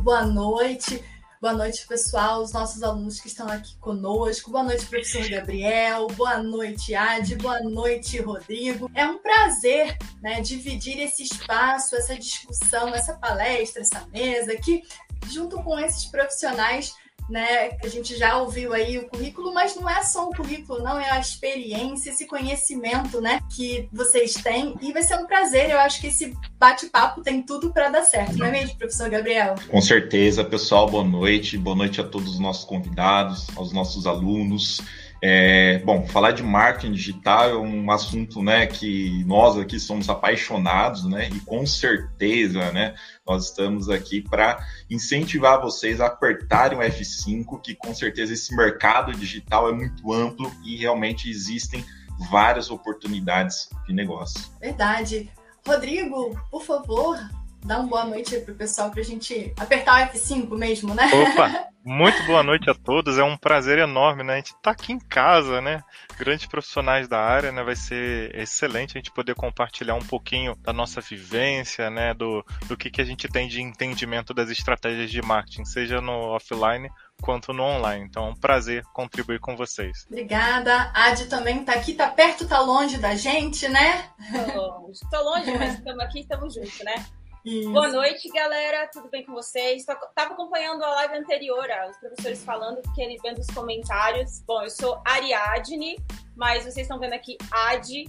[0.00, 1.04] boa noite.
[1.40, 4.50] Boa noite, pessoal, os nossos alunos que estão aqui conosco.
[4.50, 6.06] Boa noite, professor Gabriel.
[6.08, 7.36] Boa noite, Adi.
[7.36, 8.90] Boa noite, Rodrigo.
[8.94, 14.82] É um prazer né, dividir esse espaço, essa discussão, essa palestra, essa mesa aqui,
[15.30, 16.94] junto com esses profissionais
[17.30, 17.76] né?
[17.82, 21.10] A gente já ouviu aí o currículo, mas não é só o currículo, não, é
[21.10, 24.76] a experiência, esse conhecimento, né, que vocês têm.
[24.80, 28.36] E vai ser um prazer, eu acho que esse bate-papo tem tudo para dar certo,
[28.36, 29.54] não é mesmo, professor Gabriel?
[29.70, 31.56] Com certeza, pessoal, boa noite.
[31.56, 34.80] Boa noite a todos os nossos convidados, aos nossos alunos.
[35.22, 41.04] É, bom, falar de marketing digital é um assunto né, que nós aqui somos apaixonados,
[41.04, 41.28] né?
[41.28, 42.94] E com certeza, né,
[43.26, 49.12] nós estamos aqui para incentivar vocês a apertarem o F5, que com certeza esse mercado
[49.12, 51.84] digital é muito amplo e realmente existem
[52.30, 54.40] várias oportunidades de negócio.
[54.58, 55.30] Verdade.
[55.66, 57.18] Rodrigo, por favor,
[57.64, 61.10] dá uma boa noite aí pro pessoal para a gente apertar o F5 mesmo, né?
[61.12, 61.70] Opa!
[61.82, 64.34] Muito boa noite a todos, é um prazer enorme, né?
[64.34, 65.82] A gente tá aqui em casa, né?
[66.18, 67.62] Grandes profissionais da área, né?
[67.62, 72.12] Vai ser excelente a gente poder compartilhar um pouquinho da nossa vivência, né?
[72.12, 76.12] Do, do que, que a gente tem de entendimento das estratégias de marketing, seja no
[76.12, 76.90] offline
[77.22, 78.04] quanto no online.
[78.04, 80.04] Então, é um prazer contribuir com vocês.
[80.06, 80.90] Obrigada.
[80.94, 84.10] A Adi também tá aqui, tá perto, tá longe da gente, né?
[84.52, 87.06] Tô, tô longe, mas estamos aqui, estamos juntos, né?
[87.44, 87.72] Isso.
[87.72, 88.86] Boa noite, galera.
[88.92, 89.80] Tudo bem com vocês?
[89.80, 94.42] Estava acompanhando a live anterior, os professores falando, que ele vendo os comentários.
[94.46, 95.98] Bom, eu sou Ariadne,
[96.36, 98.04] mas vocês estão vendo aqui Adi,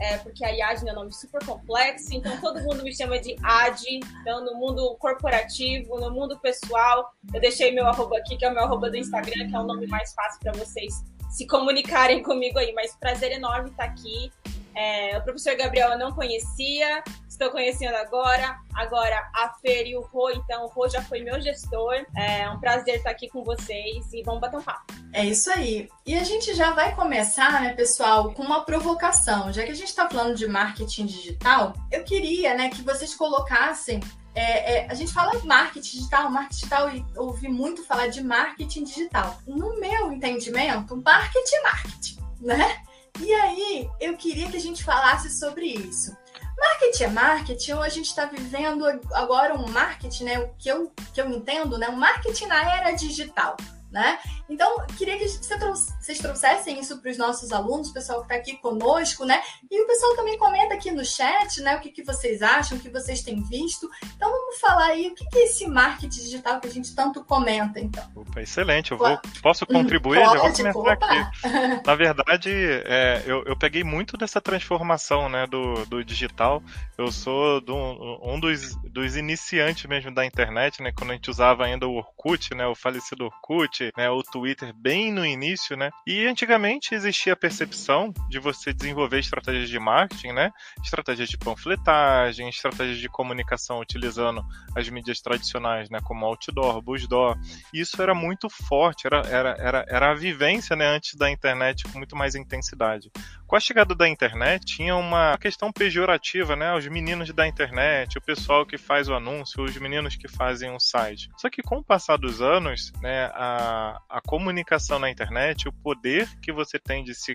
[0.00, 4.00] é, porque Ariadne é um nome super complexo, então todo mundo me chama de Adi.
[4.22, 8.54] Então, no mundo corporativo, no mundo pessoal, eu deixei meu arroba aqui, que é o
[8.54, 12.58] meu arroba do Instagram, que é o nome mais fácil para vocês se comunicarem comigo
[12.58, 12.72] aí.
[12.72, 14.32] Mas prazer enorme estar aqui.
[14.80, 18.58] É, o professor Gabriel eu não conhecia, estou conhecendo agora.
[18.74, 22.06] Agora a Fer e o Rô, então o Rô já foi meu gestor.
[22.16, 24.94] É um prazer estar aqui com vocês e vamos bater um papo.
[25.12, 25.86] É isso aí.
[26.06, 29.52] E a gente já vai começar, né, pessoal, com uma provocação.
[29.52, 34.00] Já que a gente está falando de marketing digital, eu queria, né, que vocês colocassem
[34.34, 38.84] é, é, a gente fala marketing digital, marketing digital e ouvi muito falar de marketing
[38.84, 39.38] digital.
[39.46, 42.82] No meu entendimento, marketing marketing, né?
[43.18, 46.16] E aí, eu queria que a gente falasse sobre isso.
[46.58, 50.38] Marketing é marketing, ou a gente está vivendo agora um marketing, né?
[50.38, 51.88] O que eu, que eu entendo, né?
[51.88, 53.56] Um marketing na era digital
[53.90, 54.18] né?
[54.48, 58.56] Então, queria que vocês trouxessem isso para os nossos alunos, o pessoal que está aqui
[58.58, 59.42] conosco, né?
[59.70, 61.76] E o pessoal também comenta aqui no chat, né?
[61.76, 63.88] O que, que vocês acham, o que vocês têm visto.
[64.16, 67.24] Então, vamos falar aí o que, que é esse marketing digital que a gente tanto
[67.24, 68.04] comenta, então.
[68.14, 70.22] Opa, excelente, eu vou, posso contribuir?
[70.24, 71.40] Pode, já vou começar aqui.
[71.86, 72.50] Na verdade,
[72.84, 76.62] é, eu, eu peguei muito dessa transformação, né, do, do digital.
[76.96, 77.74] Eu sou do,
[78.22, 80.92] um dos, dos iniciantes mesmo da internet, né?
[80.92, 82.66] Quando a gente usava ainda o Orkut, né?
[82.66, 85.90] O falecido Orkut, né, o Twitter bem no início, né?
[86.06, 90.50] E antigamente existia a percepção de você desenvolver estratégias de marketing, né?
[90.82, 94.44] Estratégias de panfletagem, estratégias de comunicação utilizando
[94.76, 97.36] as mídias tradicionais, né, como outdoor, busdoor.
[97.72, 101.98] Isso era muito forte, era, era, era, era a vivência, né, antes da internet com
[101.98, 103.10] muito mais intensidade.
[103.46, 106.72] Com a chegada da internet, tinha uma questão pejorativa, né?
[106.72, 110.78] Os meninos da internet, o pessoal que faz o anúncio, os meninos que fazem o
[110.78, 111.28] site.
[111.36, 113.69] Só que com o passar dos anos, né, a
[114.08, 117.34] a, comunicação na internet, o poder que você tem de se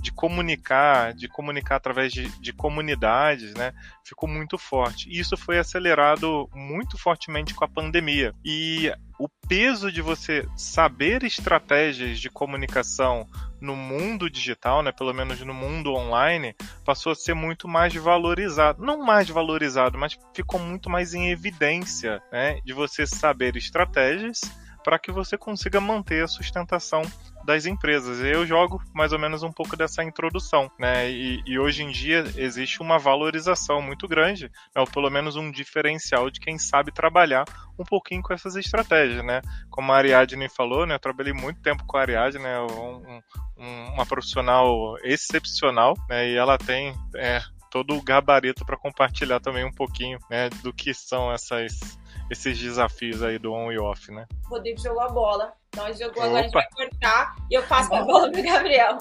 [0.00, 3.72] de comunicar, de comunicar através de, de comunidades, né,
[4.04, 5.08] ficou muito forte.
[5.08, 8.34] E isso foi acelerado muito fortemente com a pandemia.
[8.44, 13.26] E o peso de você saber estratégias de comunicação
[13.58, 18.84] no mundo digital, né, pelo menos no mundo online, passou a ser muito mais valorizado.
[18.84, 24.40] Não mais valorizado, mas ficou muito mais em evidência, né, de você saber estratégias
[24.84, 27.02] para que você consiga manter a sustentação
[27.44, 28.20] das empresas.
[28.20, 31.10] Eu jogo mais ou menos um pouco dessa introdução, né?
[31.10, 34.80] E, e hoje em dia existe uma valorização muito grande, né?
[34.80, 37.44] ou pelo menos um diferencial de quem sabe trabalhar
[37.78, 39.40] um pouquinho com essas estratégias, né?
[39.70, 40.94] Como a Ariadne falou, né?
[40.94, 42.60] Eu trabalhei muito tempo com a Ariadne, né?
[42.60, 43.20] Um,
[43.56, 46.28] um, uma profissional excepcional, né?
[46.28, 47.40] E ela tem é,
[47.74, 51.98] todo o gabarito para compartilhar também um pouquinho né, do que são essas
[52.30, 54.26] esses desafios aí do on e off, né?
[54.46, 55.52] O Rodrigo jogou a bola.
[55.68, 56.24] Então jogou, Opa.
[56.24, 58.98] agora a gente vai cortar e eu passo a bola pro Gabriel.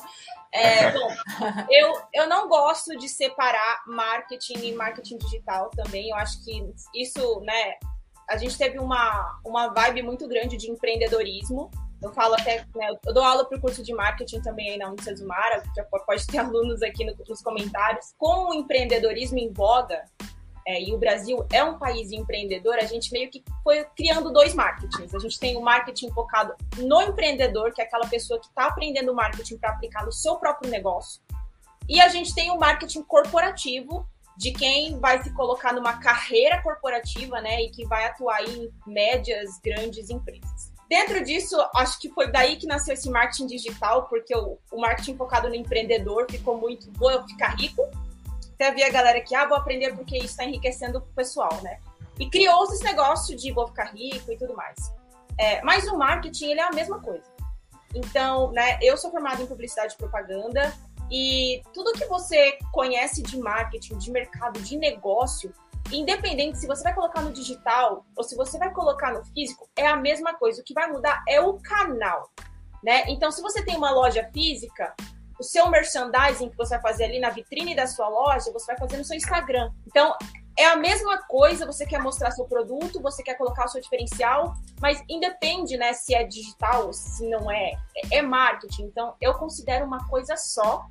[0.52, 1.08] É, bom,
[1.70, 6.10] eu, eu não gosto de separar marketing e marketing digital também.
[6.10, 7.76] Eu acho que isso, né?
[8.30, 11.70] A gente teve uma, uma vibe muito grande de empreendedorismo.
[12.02, 14.90] Eu falo até, né, eu dou aula para o curso de marketing também aí na
[14.90, 18.14] Unicesumara, já pode ter alunos aqui no, nos comentários.
[18.18, 20.04] Com o empreendedorismo em voga,
[20.66, 24.54] é, e o Brasil é um país empreendedor, a gente meio que foi criando dois
[24.54, 25.14] marketings.
[25.14, 29.14] A gente tem o marketing focado no empreendedor, que é aquela pessoa que está aprendendo
[29.14, 31.22] marketing para aplicar no seu próprio negócio.
[31.88, 34.08] E a gente tem o marketing corporativo,
[34.38, 39.60] de quem vai se colocar numa carreira corporativa, né, e que vai atuar em médias,
[39.64, 40.72] grandes empresas.
[40.90, 45.18] Dentro disso, acho que foi daí que nasceu esse marketing digital, porque o, o marketing
[45.18, 47.82] focado no empreendedor ficou muito, vou ficar rico,
[48.54, 51.80] até havia galera que, ah, vou aprender porque isso está enriquecendo o pessoal, né?
[52.20, 54.94] E criou-se esse negócio de vou ficar rico e tudo mais.
[55.38, 57.24] É, mas o marketing, ele é a mesma coisa.
[57.94, 60.74] Então, né, eu sou formada em publicidade e propaganda
[61.12, 65.54] e tudo que você conhece de marketing, de mercado, de negócio,
[65.92, 69.86] independente se você vai colocar no digital ou se você vai colocar no físico, é
[69.86, 70.62] a mesma coisa.
[70.62, 72.32] O que vai mudar é o canal,
[72.84, 73.04] né?
[73.08, 74.96] Então, se você tem uma loja física,
[75.44, 78.78] o seu merchandising que você vai fazer ali na vitrine da sua loja, você vai
[78.78, 79.70] fazer no seu Instagram.
[79.86, 80.16] Então,
[80.58, 84.54] é a mesma coisa, você quer mostrar seu produto, você quer colocar o seu diferencial,
[84.80, 87.74] mas independe, né, se é digital, se não é,
[88.10, 88.84] é marketing.
[88.84, 90.86] Então, eu considero uma coisa só,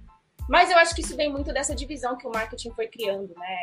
[0.50, 3.56] mas eu acho que isso vem muito dessa divisão que o marketing foi criando, né?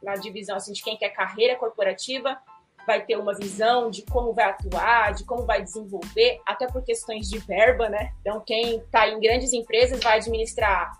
[0.00, 2.38] Na divisão assim, de quem quer carreira corporativa
[2.86, 7.28] vai ter uma visão de como vai atuar, de como vai desenvolver, até por questões
[7.28, 8.12] de verba, né?
[8.20, 10.92] Então, quem está em grandes empresas vai administrar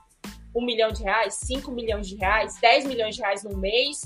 [0.54, 4.02] um milhão de reais, cinco milhões de reais, dez milhões de reais no mês,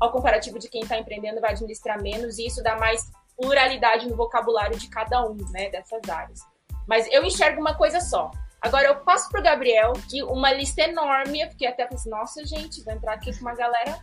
[0.00, 4.16] ao comparativo de quem está empreendendo vai administrar menos, e isso dá mais pluralidade no
[4.16, 6.40] vocabulário de cada um, né, dessas áreas.
[6.86, 8.30] Mas eu enxergo uma coisa só.
[8.60, 12.94] Agora eu passo pro Gabriel, que uma lista enorme, fiquei até pensando, nossa, gente, vou
[12.94, 13.98] entrar aqui com uma galera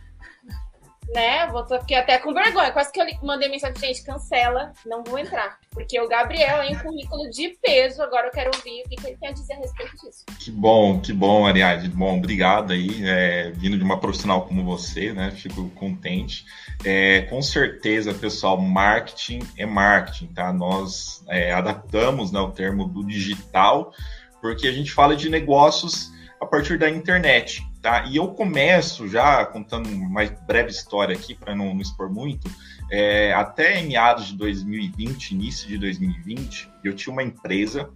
[1.12, 1.46] né?
[1.48, 2.72] Vou, fiquei até com vergonha.
[2.72, 5.58] Quase que eu mandei mensagem, gente, cancela, não vou entrar.
[5.70, 8.02] Porque o Gabriel é um currículo de peso.
[8.02, 10.24] Agora eu quero ouvir o que, ele tem a dizer a respeito disso.
[10.38, 11.88] Que bom, que bom, Ariadne.
[11.88, 13.02] Bom, obrigado aí.
[13.04, 15.30] É, vindo de uma profissional como você, né?
[15.30, 16.44] Fico contente.
[16.84, 20.52] É, com certeza, pessoal, marketing é marketing, tá?
[20.52, 23.92] Nós é, adaptamos né, o termo do digital,
[24.40, 26.10] porque a gente fala de negócios
[26.40, 27.62] a partir da internet.
[27.82, 28.04] Tá?
[28.06, 32.48] E eu começo já contando uma breve história aqui, para não, não, expor muito.
[32.88, 37.90] É, até em meados de 2020, início de 2020, eu tinha uma empresa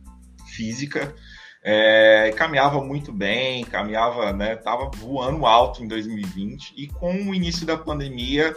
[0.49, 1.15] física,
[1.63, 7.65] é, caminhava muito bem, caminhava, né, tava voando alto em 2020 e com o início
[7.65, 8.57] da pandemia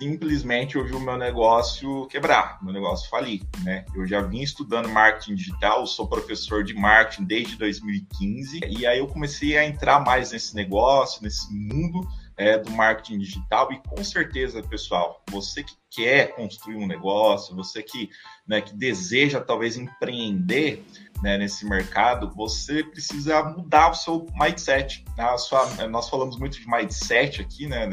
[0.00, 3.84] simplesmente eu vi o meu negócio quebrar, meu negócio falir, né?
[3.94, 9.06] Eu já vim estudando marketing digital, sou professor de marketing desde 2015 e aí eu
[9.06, 12.06] comecei a entrar mais nesse negócio, nesse mundo
[12.36, 17.82] é, do marketing digital e com certeza, pessoal, você que quer construir um negócio, você
[17.82, 18.10] que,
[18.46, 20.84] né, que deseja talvez empreender
[21.24, 25.02] né, nesse mercado, você precisa mudar o seu mindset.
[25.16, 25.38] Né?
[25.38, 27.88] Sua, nós falamos muito de mindset aqui né,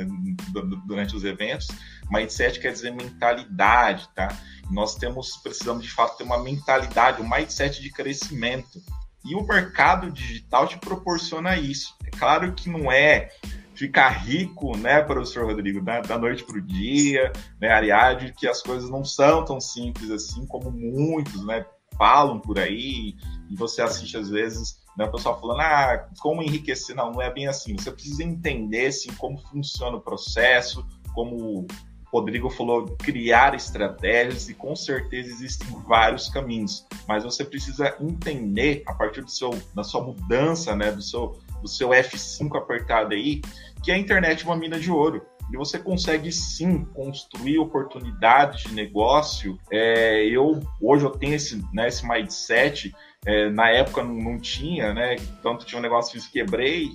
[0.86, 1.70] durante os eventos.
[2.12, 4.28] Mindset quer dizer mentalidade, tá?
[4.70, 8.82] Nós temos, precisamos de fato ter uma mentalidade, um mindset de crescimento.
[9.24, 11.96] E o mercado digital te proporciona isso.
[12.06, 13.30] É claro que não é
[13.74, 17.32] ficar rico, né, professor Rodrigo, né, da noite para o dia,
[17.62, 21.66] né, Ariadne, que as coisas não são tão simples assim como muitos, né,
[22.02, 23.16] falam por aí,
[23.48, 26.96] e você assiste às vezes né, o pessoal falando, ah, como enriquecer?
[26.96, 27.78] Não, não é bem assim.
[27.78, 31.68] Você precisa entender assim, como funciona o processo, como o
[32.12, 38.96] Rodrigo falou, criar estratégias, e com certeza existem vários caminhos, mas você precisa entender, a
[38.96, 43.42] partir do seu, da sua mudança, né, do seu, do seu F5 apertado aí,
[43.84, 45.22] que a internet é uma mina de ouro.
[45.52, 49.58] E você consegue sim construir oportunidades de negócio.
[49.70, 52.96] É, eu hoje eu tenho esse, né, esse mindset.
[53.26, 55.18] É, na época não, não, tinha, né?
[55.44, 56.90] Tanto tinha um negócio que quebrei,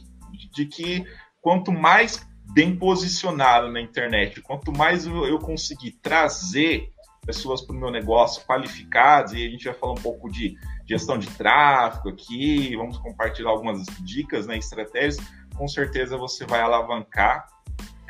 [0.55, 1.05] de, que
[1.41, 6.91] quanto mais bem posicionado na internet, quanto mais eu, eu conseguir trazer
[7.25, 11.19] pessoas para o meu negócio qualificadas, e a gente vai falar um pouco de gestão
[11.19, 15.19] de tráfego aqui, vamos compartilhar algumas dicas, né, estratégias,
[15.57, 17.49] com certeza você vai alavancar,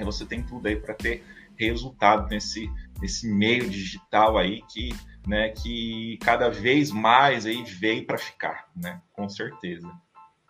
[0.05, 1.25] você tem tudo aí para ter
[1.59, 4.95] resultado nesse, nesse meio digital aí que,
[5.27, 9.91] né, que cada vez mais aí veio para ficar, né, com certeza.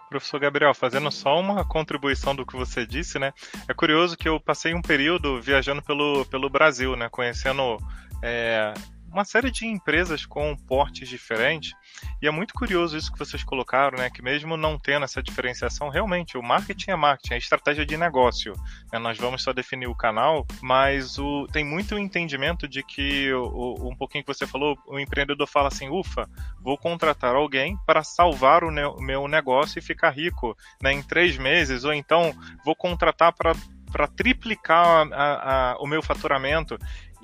[0.08, 3.32] Professor Gabriel, fazendo só uma contribuição do que você disse, né?
[3.66, 7.08] É curioso que eu passei um período viajando pelo, pelo Brasil, né?
[7.08, 7.76] Conhecendo
[8.22, 8.72] é,
[9.16, 11.72] uma série de empresas com portes diferentes.
[12.20, 14.10] E é muito curioso isso que vocês colocaram, né?
[14.10, 18.52] Que mesmo não tendo essa diferenciação, realmente o marketing é marketing, é estratégia de negócio.
[18.92, 18.98] Né?
[18.98, 23.96] Nós vamos só definir o canal, mas o, tem muito entendimento de que o, um
[23.96, 26.28] pouquinho que você falou, o empreendedor fala assim: ufa,
[26.60, 31.84] vou contratar alguém para salvar o meu negócio e ficar rico né, em três meses,
[31.84, 33.54] ou então vou contratar para
[33.90, 36.76] para triplicar a, a, o meu faturamento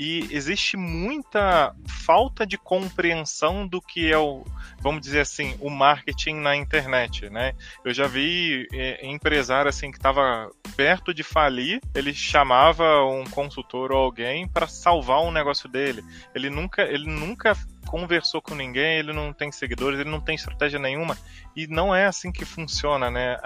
[0.03, 4.45] e existe muita falta de compreensão do que é o,
[4.81, 7.53] vamos dizer assim, o marketing na internet, né?
[7.85, 13.93] Eu já vi é, empresário assim que estava perto de falir, ele chamava um consultor
[13.93, 16.03] ou alguém para salvar um negócio dele.
[16.35, 17.57] Ele nunca, ele nunca
[17.87, 21.17] conversou com ninguém, ele não tem seguidores, ele não tem estratégia nenhuma
[21.55, 23.37] e não é assim que funciona, né?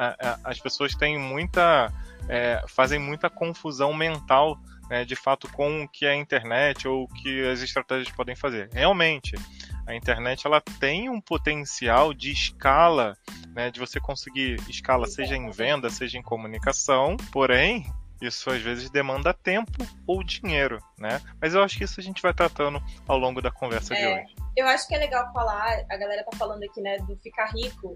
[0.42, 1.92] as pessoas têm muita,
[2.30, 4.58] é, fazem muita confusão mental
[4.88, 8.36] né, de fato com o que é a internet ou o que as estratégias podem
[8.36, 8.68] fazer.
[8.72, 9.34] Realmente,
[9.86, 13.16] a internet ela tem um potencial de escala,
[13.54, 17.86] né, de você conseguir escala seja em venda, seja em comunicação, porém
[18.20, 21.20] isso às vezes demanda tempo ou dinheiro, né?
[21.40, 24.06] Mas eu acho que isso a gente vai tratando ao longo da conversa é, de
[24.06, 24.34] hoje.
[24.56, 27.94] Eu acho que é legal falar, a galera tá falando aqui, né, do ficar rico.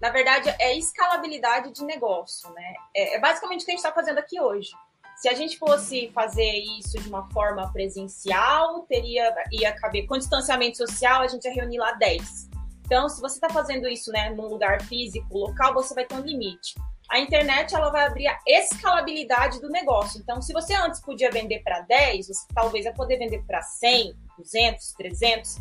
[0.00, 2.74] Na verdade, é escalabilidade de negócio, né?
[2.96, 4.70] É, é basicamente o que a gente está fazendo aqui hoje.
[5.18, 10.76] Se a gente fosse fazer isso de uma forma presencial, teria ia caber com distanciamento
[10.76, 12.48] social, a gente ia reunir lá 10.
[12.86, 16.20] Então, se você está fazendo isso, né, num lugar físico, local, você vai ter um
[16.20, 16.74] limite.
[17.10, 20.20] A internet ela vai abrir a escalabilidade do negócio.
[20.20, 24.14] Então, se você antes podia vender para 10, você talvez vai poder vender para 100,
[24.38, 25.56] 200, 300,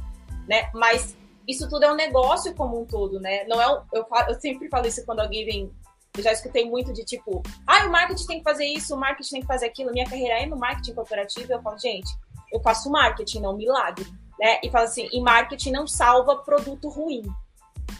[0.47, 0.69] né?
[0.73, 3.43] Mas isso tudo é um negócio como um todo, né?
[3.45, 5.71] Não é eu, eu sempre falo isso quando alguém vem
[6.17, 9.29] eu já escutei muito de tipo, ah, o marketing tem que fazer isso, o marketing
[9.29, 9.91] tem que fazer aquilo.
[9.91, 11.51] Minha carreira é no marketing corporativo.
[11.51, 12.09] Eu falo, gente,
[12.51, 14.05] eu faço marketing, não milagre.
[14.39, 14.59] Né?
[14.63, 17.23] E falo assim, e marketing não salva produto ruim.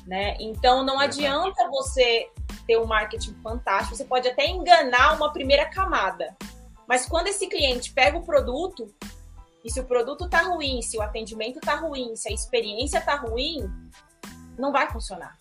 [0.06, 0.36] Né?
[0.40, 2.30] Então não adianta você
[2.66, 6.36] ter um marketing fantástico, você pode até enganar uma primeira camada.
[6.88, 8.94] Mas quando esse cliente pega o produto,
[9.64, 13.16] e se o produto tá ruim, se o atendimento tá ruim, se a experiência tá
[13.16, 13.70] ruim,
[14.58, 15.38] não vai funcionar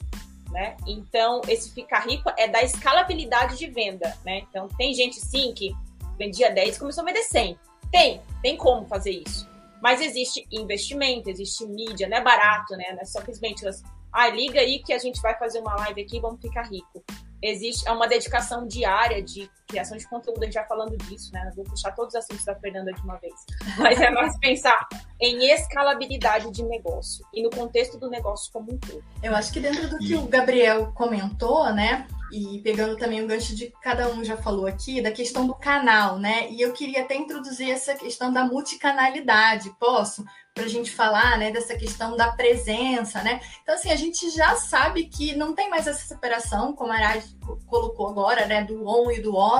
[0.50, 0.76] né?
[0.86, 4.38] Então, esse ficar rico é da escalabilidade de venda, né?
[4.48, 5.74] Então, tem gente sim que
[6.18, 7.58] vendia 10 e começou a vender 100.
[7.90, 9.48] Tem, tem como fazer isso.
[9.82, 12.92] Mas existe investimento, existe mídia, não é barato, né?
[12.92, 13.64] Não é simplesmente,
[14.12, 17.04] ah, liga aí que a gente vai fazer uma live aqui e vamos ficar rico
[17.42, 21.44] existe é uma dedicação diária de criação de conteúdo, a gente vai falando disso, né?
[21.44, 23.34] Não vou puxar todos os assuntos da Fernanda de uma vez.
[23.78, 24.88] Mas é mais pensar
[25.20, 29.04] em escalabilidade de negócio e no contexto do negócio como um todo.
[29.22, 32.06] Eu acho que dentro do que o Gabriel comentou, né?
[32.32, 36.18] E pegando também o gancho de cada um já falou aqui, da questão do canal,
[36.18, 36.50] né?
[36.50, 39.70] E eu queria até introduzir essa questão da multicanalidade.
[39.78, 40.24] Posso?
[40.56, 43.42] para a gente falar, né, dessa questão da presença, né?
[43.62, 47.22] Então, assim, a gente já sabe que não tem mais essa separação, como a Arad
[47.66, 49.55] colocou agora, né, do on e do off.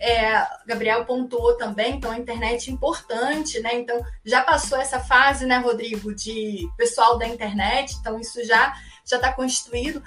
[0.00, 3.74] É, Gabriel pontuou também, então a internet é importante, né?
[3.74, 9.16] Então, já passou essa fase, né, Rodrigo, de pessoal da internet, então isso já já
[9.16, 10.02] está constituído.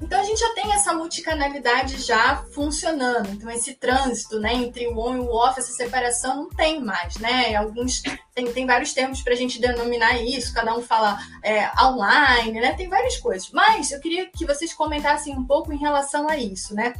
[0.00, 3.30] Então a gente já tem essa multicanalidade já funcionando.
[3.30, 7.16] Então esse trânsito, né, entre o on e o off, essa separação não tem mais,
[7.16, 7.54] né?
[7.54, 8.02] Alguns
[8.34, 10.52] tem, tem vários termos para a gente denominar isso.
[10.52, 12.74] Cada um fala é, online, né?
[12.74, 13.50] Tem várias coisas.
[13.50, 16.92] Mas eu queria que vocês comentassem um pouco em relação a isso, né?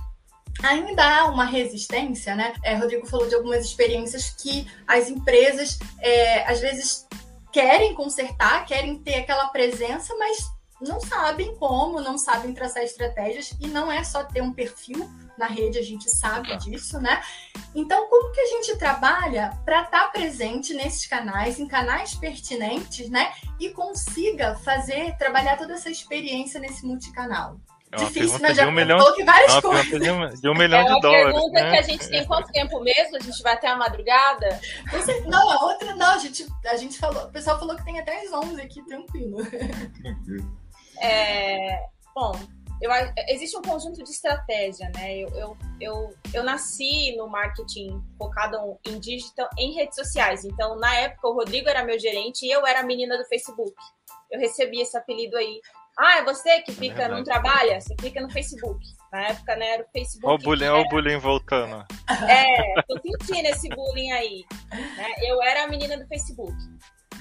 [0.63, 2.55] Ainda há uma resistência, né?
[2.63, 7.07] É, Rodrigo falou de algumas experiências que as empresas é, às vezes
[7.53, 13.67] querem consertar, querem ter aquela presença, mas não sabem como, não sabem traçar estratégias e
[13.67, 17.23] não é só ter um perfil na rede, a gente sabe disso, né?
[17.75, 23.09] Então, como que a gente trabalha para estar tá presente nesses canais, em canais pertinentes,
[23.11, 23.33] né?
[23.61, 27.59] E consiga fazer, trabalhar toda essa experiência nesse multicanal?
[27.97, 28.55] É Difícil, né?
[28.55, 29.87] Já de um milhão, que várias é coisas.
[29.87, 31.33] De um, de um milhão é de dólares.
[31.33, 31.71] pergunta né?
[31.71, 33.17] que a gente tem quanto tempo mesmo?
[33.17, 34.61] A gente vai até a madrugada?
[35.26, 36.15] Não, a outra não.
[36.15, 39.38] A gente, a gente falou, o pessoal falou que tem até as 11 aqui, tranquilo.
[40.99, 41.79] É,
[42.15, 42.33] bom,
[42.81, 42.91] eu,
[43.29, 45.17] existe um conjunto de estratégia, né?
[45.17, 50.45] Eu, eu, eu, eu, nasci no marketing focado em digital em redes sociais.
[50.45, 53.75] Então, na época, o Rodrigo era meu gerente e eu era a menina do Facebook.
[54.31, 55.61] Eu recebi esse apelido aí.
[55.99, 57.81] Ah, é você que fica, é não trabalha?
[57.81, 58.85] Você fica no Facebook.
[59.11, 60.26] Na época, né, era o Facebook.
[60.26, 61.87] Olha o bullying, olha o bullying voltando.
[62.29, 64.45] É, tô sentindo esse bullying aí.
[64.71, 65.15] Né?
[65.23, 66.55] Eu era a menina do Facebook.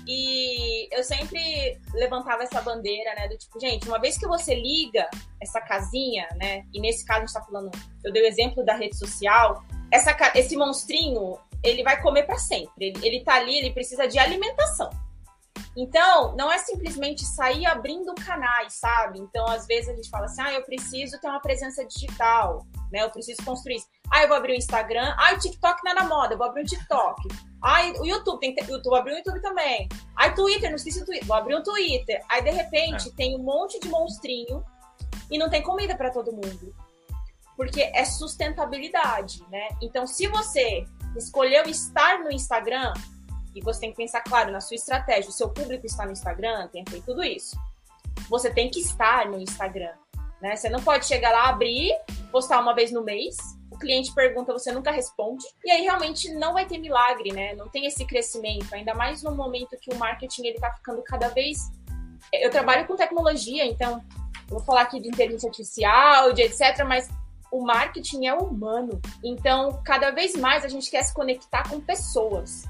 [0.08, 3.28] E eu sempre levantava essa bandeira, né?
[3.28, 5.10] Do tipo, gente, uma vez que você liga
[5.42, 6.64] essa casinha, né?
[6.74, 7.72] E nesse caso a gente tá falando,
[8.04, 12.88] eu dei o exemplo da rede social, essa, esse monstrinho, ele vai comer para sempre.
[12.88, 14.90] Ele, ele tá ali, ele precisa de alimentação.
[15.78, 19.20] Então, não é simplesmente sair abrindo canais, sabe?
[19.20, 23.04] Então, às vezes a gente fala assim, ah, eu preciso ter uma presença digital, né?
[23.04, 23.88] Eu preciso construir isso.
[24.10, 25.14] Ah, eu vou abrir o Instagram.
[25.18, 27.28] Ah, o TikTok não é na moda, eu vou abrir o TikTok.
[27.62, 29.90] Ai, o YouTube, tem que ter, YouTube, abrir o YouTube também.
[30.16, 32.24] Ai, Twitter, não esqueci o Twitter, vou abrir um Twitter.
[32.30, 33.12] Aí, de repente, é.
[33.12, 34.64] tem um monte de monstrinho
[35.30, 36.74] e não tem comida para todo mundo.
[37.58, 39.70] porque é sustentabilidade, né?
[39.82, 40.86] Então, se você
[41.18, 42.94] escolheu estar no Instagram,
[43.56, 46.68] e você tem que pensar, claro, na sua estratégia, o seu público está no Instagram,
[46.68, 47.58] tem que ter tudo isso.
[48.30, 49.94] Você tem que estar no Instagram,
[50.42, 50.56] né?
[50.56, 51.94] Você não pode chegar lá, abrir,
[52.32, 53.38] postar uma vez no mês,
[53.72, 57.56] o cliente pergunta, você nunca responde, e aí realmente não vai ter milagre, né?
[57.56, 61.30] Não tem esse crescimento, ainda mais no momento que o marketing ele tá ficando cada
[61.30, 61.58] vez
[62.34, 64.04] eu trabalho com tecnologia, então
[64.48, 67.10] vou falar aqui de inteligência artificial, de etc, mas
[67.52, 69.02] o marketing é humano.
[69.24, 72.66] Então, cada vez mais a gente quer se conectar com pessoas.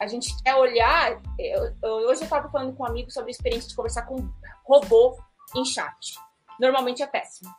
[0.00, 1.20] A gente quer olhar.
[1.38, 4.32] Eu, hoje eu estava falando com um amigo sobre a experiência de conversar com um
[4.64, 5.18] robô
[5.54, 6.14] em chat.
[6.58, 7.54] Normalmente é péssimo.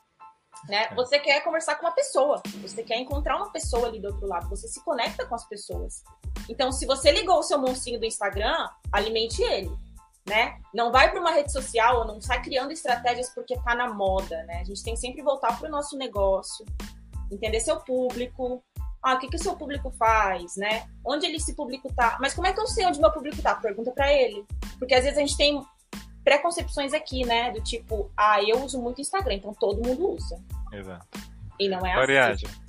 [0.68, 0.86] Né?
[0.86, 0.96] É.
[0.96, 4.50] Você quer conversar com uma pessoa, você quer encontrar uma pessoa ali do outro lado,
[4.50, 6.04] você se conecta com as pessoas.
[6.48, 9.72] Então, se você ligou o seu monstrinho do Instagram, alimente ele
[10.28, 10.60] né?
[10.74, 14.44] Não vai para uma rede social ou não sai criando estratégias porque tá na moda,
[14.44, 14.60] né?
[14.62, 16.66] A gente tem que sempre voltar para o nosso negócio,
[17.32, 18.64] entender seu público.
[19.04, 20.88] Ah, o que, que o seu público faz, né?
[21.04, 22.18] Onde ele esse público tá?
[22.20, 23.56] Mas como é que eu sei onde meu público tá?
[23.56, 24.46] Pergunta para ele.
[24.78, 25.64] Porque às vezes a gente tem
[26.24, 27.52] preconcepções aqui, né?
[27.52, 30.40] Do tipo, ah, eu uso muito Instagram, então todo mundo usa.
[30.72, 31.08] Exato.
[31.60, 32.48] E não é Variagem.
[32.48, 32.62] assim.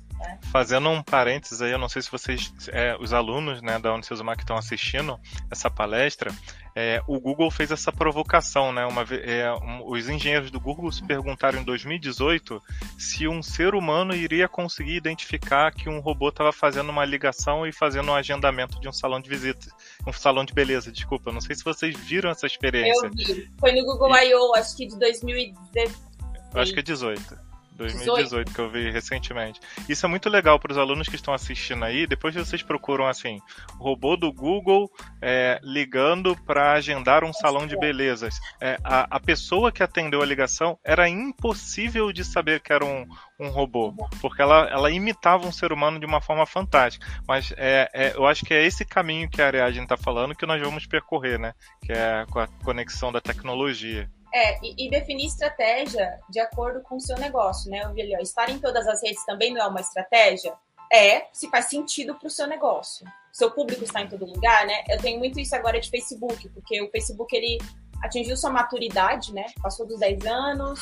[0.51, 4.35] Fazendo um parênteses aí, eu não sei se vocês, é, os alunos né, da Unicesumar
[4.35, 6.31] que estão assistindo essa palestra,
[6.75, 8.85] é, o Google fez essa provocação, né?
[8.85, 12.61] Uma, é, um, os engenheiros do Google se perguntaram em 2018
[12.97, 17.71] se um ser humano iria conseguir identificar que um robô estava fazendo uma ligação e
[17.71, 19.67] fazendo um agendamento de um salão de visita,
[20.07, 21.31] um salão de beleza, desculpa.
[21.31, 23.05] Não sei se vocês viram essa experiência.
[23.05, 23.51] Eu vi.
[23.59, 24.29] Foi no Google e...
[24.29, 26.13] I.O., acho que de 2018.
[26.55, 27.42] Acho que é 18.
[27.75, 29.59] 2018 que eu vi recentemente.
[29.87, 32.07] Isso é muito legal para os alunos que estão assistindo aí.
[32.07, 33.39] Depois vocês procuram assim,
[33.77, 34.89] robô do Google
[35.21, 38.39] é, ligando para agendar um salão de belezas.
[38.61, 43.07] É, a, a pessoa que atendeu a ligação era impossível de saber que era um,
[43.39, 47.05] um robô, porque ela, ela imitava um ser humano de uma forma fantástica.
[47.27, 50.45] Mas é, é eu acho que é esse caminho que a Ariadne está falando que
[50.45, 51.53] nós vamos percorrer, né?
[51.83, 54.09] Que é com a conexão da tecnologia.
[54.33, 57.83] É, e, e, definir estratégia de acordo com o seu negócio, né?
[57.83, 60.55] Eu vi ali, ó, estar em todas as redes também não é uma estratégia?
[60.91, 63.05] É, se faz sentido para o seu negócio.
[63.31, 64.83] Seu público está em todo lugar, né?
[64.89, 67.59] Eu tenho muito isso agora de Facebook, porque o Facebook ele
[68.01, 69.45] atingiu sua maturidade, né?
[69.61, 70.79] Passou dos 10 anos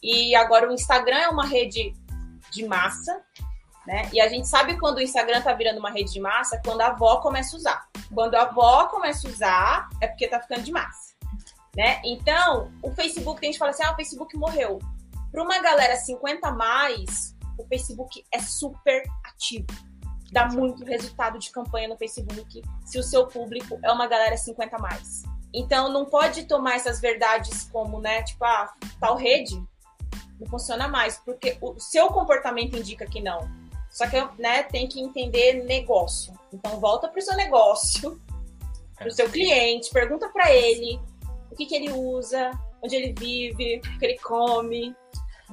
[0.00, 1.92] e agora o Instagram é uma rede
[2.52, 3.20] de massa,
[3.88, 4.08] né?
[4.12, 6.88] E a gente sabe quando o Instagram tá virando uma rede de massa, quando a
[6.88, 7.88] avó começa a usar.
[8.14, 11.13] Quando a avó começa a usar, é porque tá ficando de massa
[11.76, 12.00] né?
[12.04, 14.78] Então, o Facebook, tem gente que fala assim, ah, o Facebook morreu.
[15.30, 19.66] Para uma galera 50 mais, o Facebook é super ativo.
[20.30, 24.78] Dá muito resultado de campanha no Facebook se o seu público é uma galera 50
[24.78, 25.22] mais.
[25.52, 29.62] Então, não pode tomar essas verdades como, né, tipo, ah, tal rede
[30.40, 33.48] não funciona mais, porque o seu comportamento indica que não.
[33.90, 36.32] Só que, né, tem que entender negócio.
[36.52, 38.20] Então, volta para o seu negócio,
[38.96, 41.00] para o seu cliente, pergunta para ele
[41.54, 42.50] o que, que ele usa,
[42.82, 44.94] onde ele vive, o que ele come,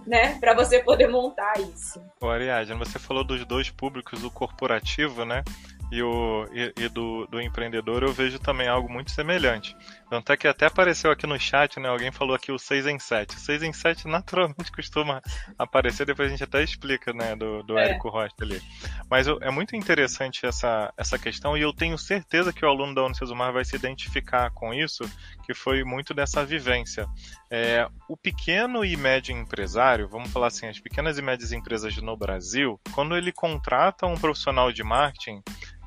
[0.05, 0.39] né?
[0.39, 2.03] Para você poder montar isso.
[2.19, 5.43] Ô, Ariadne, você falou dos dois públicos, o corporativo, né?
[5.91, 9.75] e, o, e, e do, do, empreendedor, eu vejo também algo muito semelhante.
[10.11, 11.87] Tanto é que até apareceu aqui no chat, né?
[11.87, 13.33] Alguém falou aqui o 6 em 7.
[13.33, 15.21] O 6 em 7 naturalmente costuma
[15.57, 17.33] aparecer, depois a gente até explica, né?
[17.33, 17.91] Do, do é.
[17.91, 18.61] Érico Rocha ali.
[19.09, 23.05] Mas é muito interessante essa, essa questão e eu tenho certeza que o aluno da
[23.05, 25.09] Unicesumar vai se identificar com isso,
[25.45, 27.07] que foi muito dessa vivência.
[27.49, 32.17] É, o pequeno e médio empresário, vamos falar assim, as pequenas e médias empresas no
[32.17, 35.41] Brasil, quando ele contrata um profissional de marketing,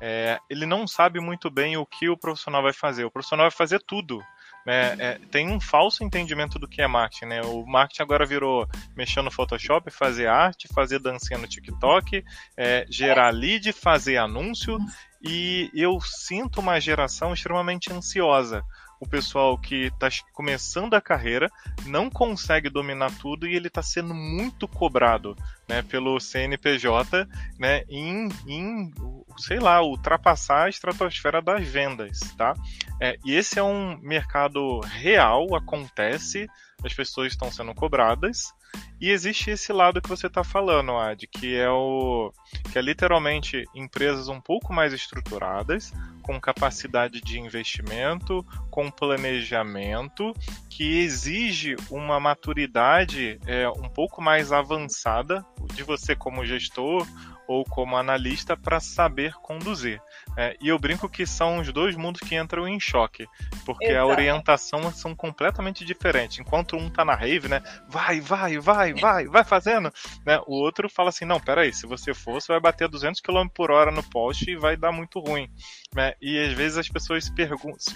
[0.07, 3.05] é, ele não sabe muito bem o que o profissional vai fazer.
[3.05, 4.21] O profissional vai fazer tudo.
[4.63, 4.95] Né?
[4.99, 7.25] É, tem um falso entendimento do que é marketing.
[7.25, 7.41] Né?
[7.41, 12.23] O marketing agora virou mexer no Photoshop, fazer arte, fazer dancinha no TikTok,
[12.55, 14.77] é, gerar lead, fazer anúncio.
[15.23, 18.63] E eu sinto uma geração extremamente ansiosa
[18.99, 21.49] o pessoal que está começando a carreira
[21.85, 25.35] não consegue dominar tudo e ele está sendo muito cobrado
[25.67, 27.27] né, pelo CNPJ
[27.59, 28.91] né, em, em,
[29.37, 32.19] sei lá, ultrapassar a estratosfera das vendas.
[32.37, 32.53] Tá?
[33.01, 36.47] É, e esse é um mercado real, acontece,
[36.83, 38.53] as pessoas estão sendo cobradas.
[38.99, 42.31] E existe esse lado que você está falando, Ad, que é o
[42.71, 50.33] que é literalmente empresas um pouco mais estruturadas, com capacidade de investimento, com planejamento,
[50.69, 57.05] que exige uma maturidade é, um pouco mais avançada de você como gestor
[57.47, 60.01] ou como analista para saber conduzir.
[60.37, 63.25] É, e eu brinco que são os dois mundos que entram em choque,
[63.65, 63.99] porque Exato.
[63.99, 66.39] a orientação são completamente diferentes.
[66.39, 69.91] Enquanto um tá na rave, né, vai, vai, vai, vai, vai fazendo,
[70.25, 73.47] né, o outro fala assim, não, peraí, se você for, você vai bater 200 km
[73.53, 75.49] por hora no poste e vai dar muito ruim.
[75.93, 76.13] Né?
[76.21, 77.31] E às vezes as pessoas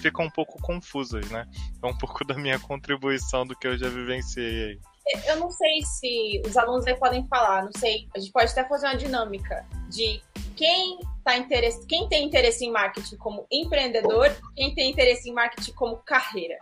[0.00, 1.46] ficam um pouco confusas, né?
[1.82, 4.78] É um pouco da minha contribuição do que eu já vivenciei aí.
[5.26, 8.08] Eu não sei se os alunos aí podem falar, não sei.
[8.14, 10.22] A gente pode até fazer uma dinâmica de
[10.56, 15.72] quem, tá interesse, quem tem interesse em marketing como empreendedor, quem tem interesse em marketing
[15.72, 16.56] como carreira.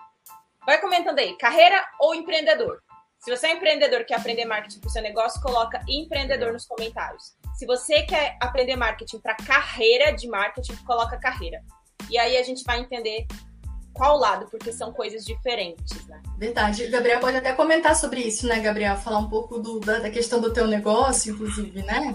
[0.64, 2.82] Vai comentando aí, carreira ou empreendedor?
[3.20, 6.66] Se você é empreendedor e quer aprender marketing para o seu negócio, coloca empreendedor nos
[6.66, 7.36] comentários.
[7.56, 11.60] Se você quer aprender marketing para carreira de marketing, coloca carreira.
[12.08, 13.26] E aí a gente vai entender
[13.98, 16.22] qual lado, porque são coisas diferentes, né?
[16.38, 16.86] Verdade.
[16.86, 18.96] Gabriel pode até comentar sobre isso, né, Gabriel?
[18.96, 22.14] Falar um pouco do, da questão do teu negócio, inclusive, né?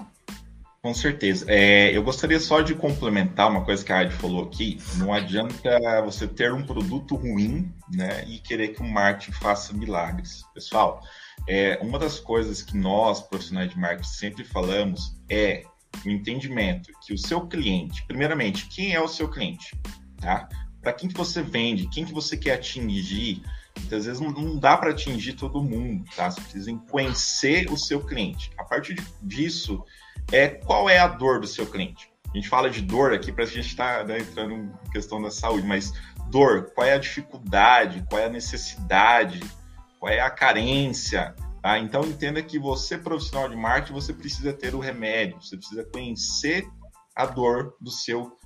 [0.82, 1.46] Com certeza.
[1.48, 4.78] É, eu gostaria só de complementar uma coisa que a Adi falou aqui.
[4.96, 10.44] Não adianta você ter um produto ruim né, e querer que o marketing faça milagres.
[10.54, 11.02] Pessoal,
[11.48, 15.64] é, uma das coisas que nós, profissionais de marketing, sempre falamos é
[16.06, 19.78] o entendimento que o seu cliente, primeiramente, quem é o seu cliente?
[20.20, 20.50] Tá?
[20.84, 23.42] Para quem que você vende, quem que você quer atingir.
[23.80, 26.30] Muitas vezes não, dá para atingir todo mundo, tá?
[26.30, 28.52] Você precisa conhecer o seu cliente.
[28.58, 29.84] A partir disso,
[30.32, 32.12] é qual é a dor do seu cliente.
[32.32, 35.22] A gente fala de dor aqui para a gente estar tá, né, entrando em questão
[35.22, 35.94] da saúde, mas
[36.30, 39.40] dor, qual é a dificuldade, qual é a necessidade,
[40.00, 41.80] qual é a carência, tá?
[41.80, 46.68] Então entenda que você profissional de marketing, você precisa ter o remédio, você precisa conhecer
[47.16, 48.43] a dor do seu cliente,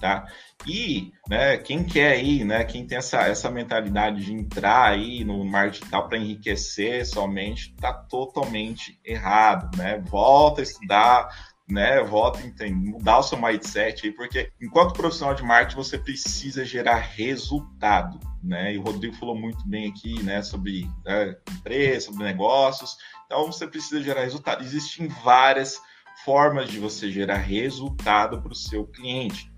[0.00, 0.26] tá?
[0.66, 5.44] E, né, quem quer aí, né, quem tem essa, essa mentalidade de entrar aí no
[5.44, 10.02] marketing digital para enriquecer somente, tá totalmente errado, né?
[10.06, 11.28] Volta a estudar,
[11.68, 16.64] né, volta a mudar o seu mindset aí, porque enquanto profissional de marketing você precisa
[16.64, 18.74] gerar resultado, né?
[18.74, 22.96] E o Rodrigo falou muito bem aqui, né, sobre né, empresa, sobre negócios.
[23.26, 24.64] Então você precisa gerar resultado.
[24.64, 25.80] Existem várias
[26.24, 29.52] formas de você gerar resultado para o seu cliente.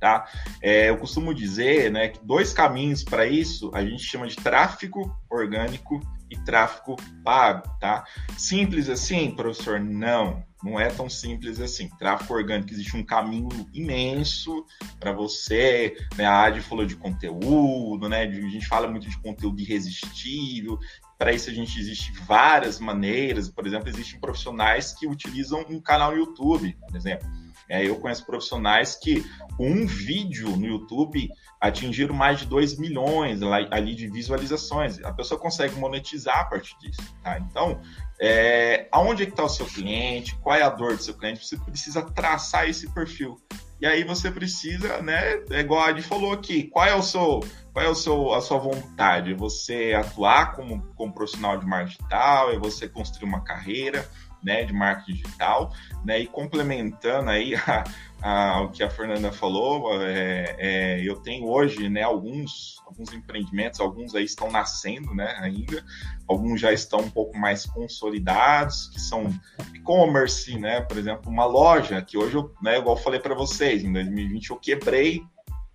[0.00, 0.28] Tá?
[0.60, 5.16] É, eu costumo dizer né, que dois caminhos para isso a gente chama de tráfego
[5.30, 7.68] orgânico e tráfego pago.
[7.80, 8.04] Tá?
[8.36, 9.80] Simples assim, professor?
[9.80, 11.88] Não, não é tão simples assim.
[11.98, 14.64] Tráfego orgânico existe um caminho imenso
[14.98, 15.96] para você.
[16.16, 16.24] Né?
[16.24, 18.22] A Adi falou de conteúdo, né?
[18.22, 20.78] a gente fala muito de conteúdo irresistível.
[21.18, 23.48] Para isso a gente existe várias maneiras.
[23.48, 27.28] Por exemplo, existem profissionais que utilizam um canal no YouTube, por exemplo.
[27.68, 29.24] É, eu conheço profissionais que
[29.58, 35.02] um vídeo no YouTube atingiram mais de 2 milhões ali de visualizações.
[35.02, 37.00] A pessoa consegue monetizar a partir disso.
[37.22, 37.38] Tá?
[37.38, 37.80] Então,
[38.20, 40.36] é, aonde é está o seu cliente?
[40.36, 41.46] Qual é a dor do seu cliente?
[41.46, 43.40] Você precisa traçar esse perfil.
[43.84, 45.42] E aí você precisa, né?
[45.50, 48.40] É igual a Adi falou aqui, qual é o seu, qual é o seu, a
[48.40, 49.34] sua vontade?
[49.34, 52.50] Você atuar como, como profissional de marketing digital?
[52.50, 54.08] É você construir uma carreira?
[54.42, 55.72] né, de marketing digital,
[56.04, 57.82] né, e complementando aí a,
[58.24, 63.80] a, o que a Fernanda falou, é, é, eu tenho hoje, né, alguns, alguns empreendimentos,
[63.80, 65.84] alguns aí estão nascendo, né, ainda,
[66.26, 69.28] alguns já estão um pouco mais consolidados, que são
[69.74, 73.84] e-commerce, né, por exemplo, uma loja que hoje, eu, né, igual eu falei para vocês,
[73.84, 75.22] em 2020 eu quebrei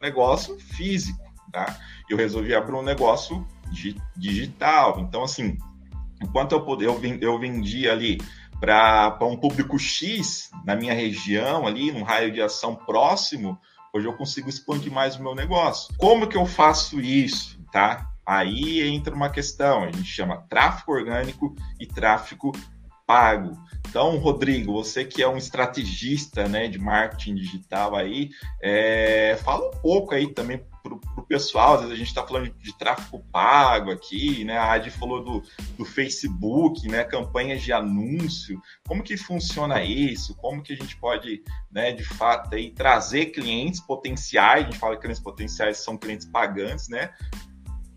[0.02, 1.78] negócio físico, tá?
[2.10, 3.46] Eu resolvi abrir um negócio
[4.18, 5.56] digital, então assim,
[6.20, 8.18] enquanto eu, eu, eu vendi ali
[8.60, 13.58] para um público X na minha região, ali, num raio de ação próximo,
[13.94, 15.94] hoje eu consigo expandir mais o meu negócio.
[15.98, 18.10] Como que eu faço isso, tá?
[18.26, 22.52] Aí entra uma questão, a gente chama tráfego orgânico e tráfego
[23.08, 23.58] pago.
[23.88, 28.30] Então, Rodrigo, você que é um estrategista né, de marketing digital aí,
[28.62, 32.50] é, fala um pouco aí também para o pessoal, às vezes a gente está falando
[32.50, 34.58] de, de, tráfego pago aqui, né?
[34.58, 35.44] A Adi falou do,
[35.78, 37.04] do Facebook, né?
[37.04, 38.62] Campanhas de anúncio.
[38.88, 40.36] Como que funciona isso?
[40.36, 44.64] Como que a gente pode, né, de fato, aí, trazer clientes potenciais?
[44.64, 47.12] A gente fala que clientes potenciais são clientes pagantes, né?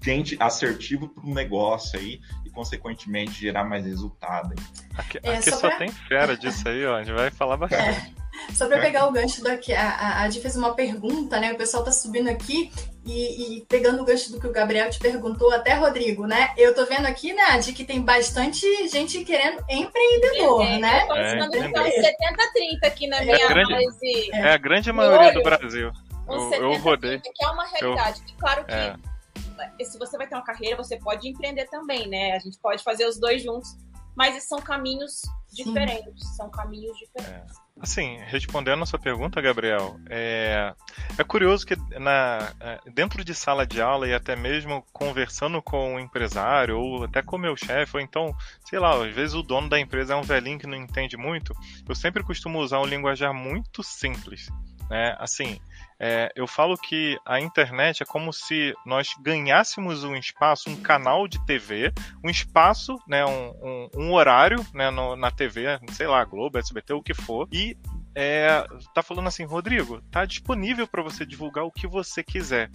[0.00, 4.52] Cliente assertivo para um negócio aí e, consequentemente, gerar mais resultado.
[4.52, 4.64] Aí.
[4.96, 5.78] Aqui, é, aqui só, pra...
[5.78, 6.96] tem fera disso aí, ó.
[6.96, 8.14] A gente vai falar bastante.
[8.18, 8.21] É.
[8.54, 11.52] Só para pegar o gancho daqui, a, a Adi fez uma pergunta, né?
[11.52, 12.70] O pessoal tá subindo aqui
[13.04, 16.52] e, e, pegando o gancho do que o Gabriel te perguntou, até Rodrigo, né?
[16.56, 21.06] Eu tô vendo aqui, né, Adi, que tem bastante gente querendo empreendedor, é, né?
[21.08, 24.30] Eu é, então, 70-30 aqui na minha é grande, análise.
[24.32, 25.90] É a grande maioria do Brasil.
[26.28, 27.18] Um eu, eu rodei.
[27.18, 28.22] Que é uma realidade.
[28.28, 29.84] Eu, claro que é.
[29.84, 32.36] se você vai ter uma carreira, você pode empreender também, né?
[32.36, 33.76] A gente pode fazer os dois juntos
[34.14, 35.22] mas são caminhos
[35.52, 36.34] diferentes, Sim.
[36.36, 37.56] são caminhos diferentes.
[37.56, 37.62] É.
[37.80, 40.74] Assim, respondendo a sua pergunta, Gabriel, é,
[41.18, 45.94] é curioso que na, é, dentro de sala de aula e até mesmo conversando com
[45.94, 49.42] o empresário ou até com o meu chefe, ou então, sei lá, às vezes o
[49.42, 51.54] dono da empresa é um velhinho que não entende muito,
[51.88, 54.48] eu sempre costumo usar um linguajar muito simples.
[54.88, 55.16] Né?
[55.18, 55.58] Assim,
[56.04, 61.28] é, eu falo que a internet é como se nós ganhássemos um espaço, um canal
[61.28, 61.92] de TV,
[62.24, 66.92] um espaço, né, um, um, um horário né, no, na TV, sei lá, Globo, SBT,
[66.92, 67.76] o que for, e
[68.16, 72.68] é, tá falando assim, Rodrigo, tá disponível para você divulgar o que você quiser.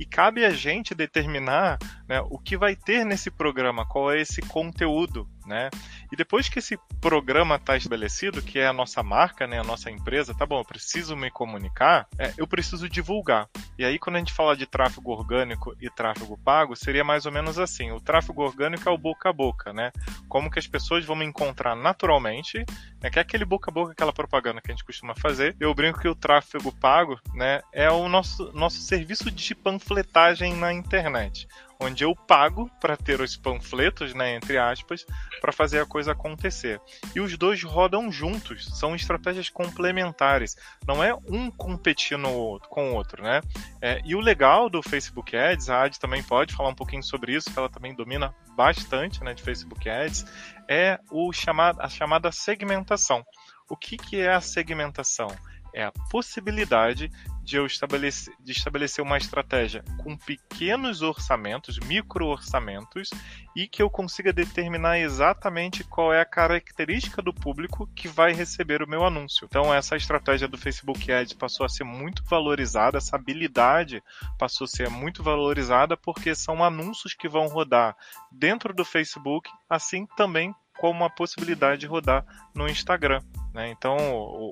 [0.00, 4.42] E cabe a gente determinar né, o que vai ter nesse programa, qual é esse
[4.42, 5.70] conteúdo, né?
[6.10, 9.90] E depois que esse programa está estabelecido, que é a nossa marca, né, a nossa
[9.90, 13.48] empresa, tá bom, eu preciso me comunicar, é, eu preciso divulgar.
[13.78, 17.32] E aí, quando a gente fala de tráfego orgânico e tráfego pago, seria mais ou
[17.32, 19.90] menos assim: o tráfego orgânico é o boca a boca, né?
[20.28, 22.64] Como que as pessoas vão me encontrar naturalmente,
[23.00, 25.56] né, que é aquele boca a boca, aquela propaganda que a gente costuma fazer.
[25.58, 30.72] Eu brinco que o tráfego pago, né, é o nosso, nosso serviço de panfletagem na
[30.72, 31.46] internet
[31.82, 35.04] onde eu pago para ter os panfletos, né, entre aspas,
[35.40, 36.80] para fazer a coisa acontecer.
[37.14, 43.22] E os dois rodam juntos, são estratégias complementares, não é um competindo com o outro,
[43.22, 43.40] né?
[43.80, 47.34] É, e o legal do Facebook Ads, a Ad também pode falar um pouquinho sobre
[47.34, 50.24] isso, que ela também domina bastante, né, de Facebook Ads,
[50.68, 53.24] é o chamado, a chamada segmentação.
[53.68, 55.28] O que, que é a segmentação?
[55.74, 57.10] É a possibilidade
[57.42, 63.10] de eu estabelecer, de estabelecer uma estratégia com pequenos orçamentos, micro orçamentos,
[63.54, 68.82] e que eu consiga determinar exatamente qual é a característica do público que vai receber
[68.82, 69.46] o meu anúncio.
[69.46, 74.02] Então, essa estratégia do Facebook Ads passou a ser muito valorizada, essa habilidade
[74.38, 77.96] passou a ser muito valorizada porque são anúncios que vão rodar
[78.30, 83.22] dentro do Facebook, assim também como a possibilidade de rodar no Instagram.
[83.52, 83.70] Né?
[83.70, 83.96] Então,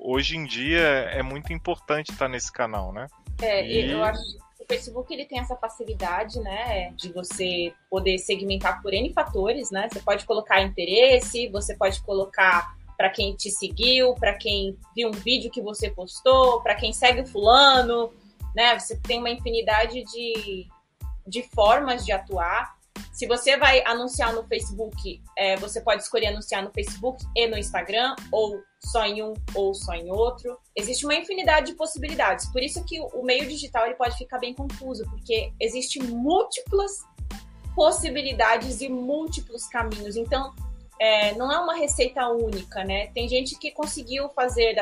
[0.03, 3.07] hoje em dia é muito importante estar nesse canal, né?
[3.41, 3.91] É, e...
[3.91, 8.93] eu acho que o Facebook ele tem essa facilidade, né, de você poder segmentar por
[8.93, 9.89] N fatores, né?
[9.91, 15.11] Você pode colocar interesse, você pode colocar para quem te seguiu, para quem viu um
[15.11, 18.13] vídeo que você postou, para quem segue o fulano,
[18.55, 18.77] né?
[18.77, 20.67] Você tem uma infinidade de,
[21.25, 22.75] de formas de atuar.
[23.13, 27.57] Se você vai anunciar no Facebook, é, você pode escolher anunciar no Facebook e no
[27.57, 30.57] Instagram, ou só em um ou só em outro.
[30.75, 32.51] Existe uma infinidade de possibilidades.
[32.51, 37.03] Por isso que o meio digital ele pode ficar bem confuso, porque existem múltiplas
[37.75, 40.15] possibilidades e múltiplos caminhos.
[40.15, 40.53] Então,
[40.99, 43.07] é, não é uma receita única, né?
[43.07, 44.75] Tem gente que conseguiu fazer,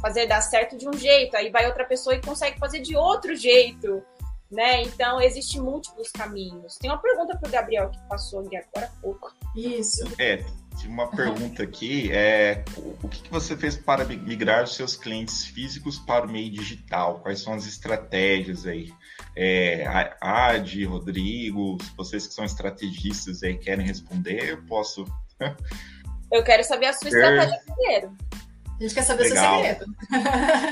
[0.00, 3.34] fazer dar certo de um jeito, aí vai outra pessoa e consegue fazer de outro
[3.36, 4.02] jeito
[4.50, 4.82] né?
[4.82, 6.76] Então, existem múltiplos caminhos.
[6.76, 9.32] Tem uma pergunta para o Gabriel que passou aqui agora há pouco.
[9.54, 10.04] Isso.
[10.18, 10.44] É,
[10.86, 12.10] uma pergunta aqui.
[12.12, 12.64] É,
[13.02, 17.20] o que, que você fez para migrar os seus clientes físicos para o meio digital?
[17.20, 18.92] Quais são as estratégias aí?
[19.36, 19.84] É,
[20.20, 25.04] Ad, Rodrigo, vocês que são estrategistas aí querem responder, eu posso.
[26.32, 28.16] eu quero saber a sua estratégia primeiro.
[28.78, 29.62] A gente quer saber Legal.
[29.62, 29.94] seu segredo.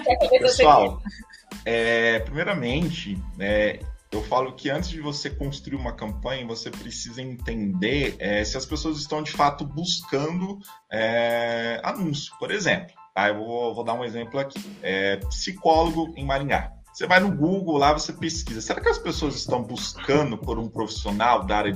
[0.05, 1.28] quer saber Pessoal, seu segredo.
[1.65, 3.81] É, primeiramente, é,
[4.11, 8.65] eu falo que antes de você construir uma campanha, você precisa entender é, se as
[8.65, 10.59] pessoas estão de fato buscando
[10.91, 12.33] é, anúncio.
[12.39, 13.29] Por exemplo, tá?
[13.29, 16.73] eu vou, vou, dar um exemplo aqui: é, psicólogo em Maringá.
[16.93, 18.61] Você vai no Google lá, você pesquisa.
[18.61, 21.73] Será que as pessoas estão buscando por um profissional da área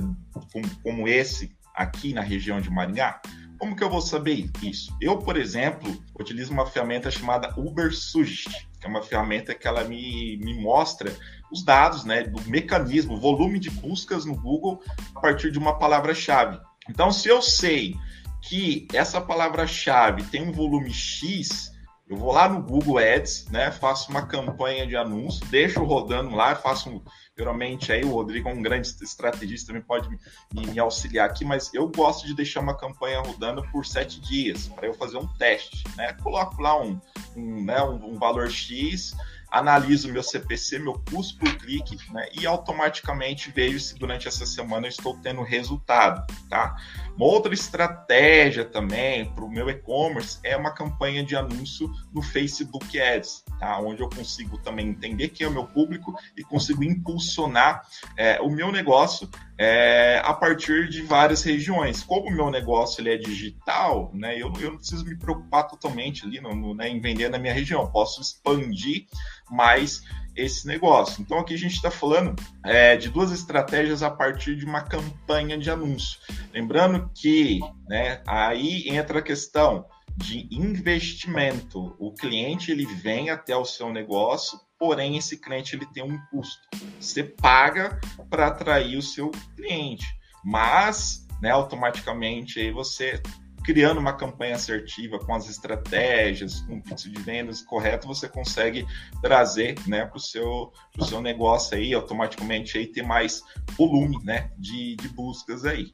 [0.51, 3.21] como, como esse aqui na região de Maringá?
[3.63, 4.93] Como que eu vou saber isso?
[4.99, 9.85] Eu, por exemplo, utilizo uma ferramenta chamada Uber Suggest que é uma ferramenta que ela
[9.85, 11.15] me, me mostra
[11.49, 14.83] os dados, né, do mecanismo, volume de buscas no Google
[15.15, 16.59] a partir de uma palavra-chave.
[16.89, 17.95] Então, se eu sei
[18.41, 21.71] que essa palavra-chave tem um volume X,
[22.09, 26.53] eu vou lá no Google Ads, né, faço uma campanha de anúncio, deixo rodando lá,
[26.53, 27.01] faço um,
[27.37, 30.19] geralmente aí o Rodrigo é um grande estrategista, também pode me,
[30.67, 34.87] me, auxiliar aqui, mas eu gosto de deixar uma campanha rodando por sete dias para
[34.87, 36.13] eu fazer um teste, né?
[36.21, 36.99] Coloco lá um,
[37.35, 39.15] um, né, um, um valor X,
[39.53, 44.87] analiso meu CPC, meu custo por clique, né, e automaticamente vejo se durante essa semana
[44.87, 46.75] eu estou tendo resultado, tá?
[47.15, 52.99] Uma outra estratégia também para o meu e-commerce é uma campanha de anúncio no Facebook
[52.99, 53.79] Ads, tá?
[53.79, 57.83] Onde eu consigo também entender quem é o meu público e consigo impulsionar
[58.17, 62.01] é, o meu negócio é, a partir de várias regiões.
[62.01, 66.25] Como o meu negócio ele é digital, né, eu, eu não preciso me preocupar totalmente
[66.25, 67.91] ali no, no, né, em vender na minha região.
[67.91, 69.05] Posso expandir
[69.49, 70.01] mais
[70.35, 71.21] esse negócio.
[71.21, 75.57] Então aqui a gente está falando é, de duas estratégias a partir de uma campanha
[75.57, 76.19] de anúncio.
[76.53, 81.95] Lembrando que né, aí entra a questão de investimento.
[81.99, 86.61] O cliente ele vem até o seu negócio, porém esse cliente ele tem um custo.
[86.99, 90.05] Você paga para atrair o seu cliente,
[90.43, 93.21] mas né, automaticamente aí você
[93.63, 98.85] criando uma campanha assertiva com as estratégias, com o pitch de vendas correto, você consegue
[99.21, 100.71] trazer né, para o seu,
[101.01, 103.41] seu negócio aí, automaticamente aí ter mais
[103.77, 105.93] volume né, de, de buscas aí.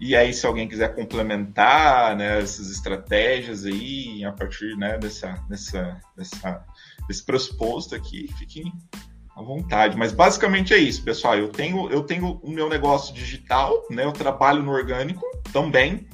[0.00, 6.00] E aí, se alguém quiser complementar né, essas estratégias aí, a partir né, dessa, dessa,
[6.16, 6.64] dessa,
[7.08, 8.72] desse pressuposto aqui, fiquem
[9.36, 9.96] à vontade.
[9.96, 11.36] Mas basicamente é isso, pessoal.
[11.36, 14.04] Eu tenho, eu tenho o meu negócio digital, né?
[14.04, 16.06] Eu trabalho no orgânico também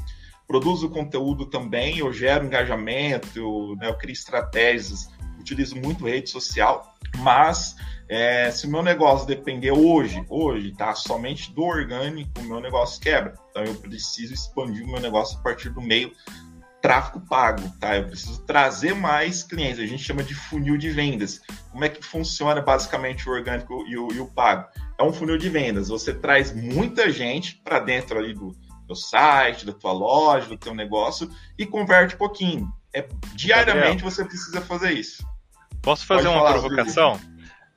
[0.51, 5.09] produzo conteúdo também, eu gero engajamento, eu, né, eu crio estratégias,
[5.39, 7.77] utilizo muito rede social, mas
[8.09, 13.01] é, se o meu negócio depender hoje, hoje, tá, somente do orgânico, o meu negócio
[13.01, 13.35] quebra.
[13.49, 16.11] Então eu preciso expandir o meu negócio a partir do meio
[16.83, 17.99] tráfego pago, tá?
[17.99, 19.79] Eu preciso trazer mais clientes.
[19.79, 21.41] A gente chama de funil de vendas.
[21.71, 24.67] Como é que funciona basicamente o orgânico e o, e o pago?
[24.99, 25.89] É um funil de vendas.
[25.89, 28.57] Você traz muita gente para dentro ali do,
[28.91, 32.73] teu site, da tua loja, do teu negócio e converte um pouquinho.
[32.93, 35.25] É, diariamente Gabriel, você precisa fazer isso.
[35.81, 37.21] Posso fazer Pode uma provocação?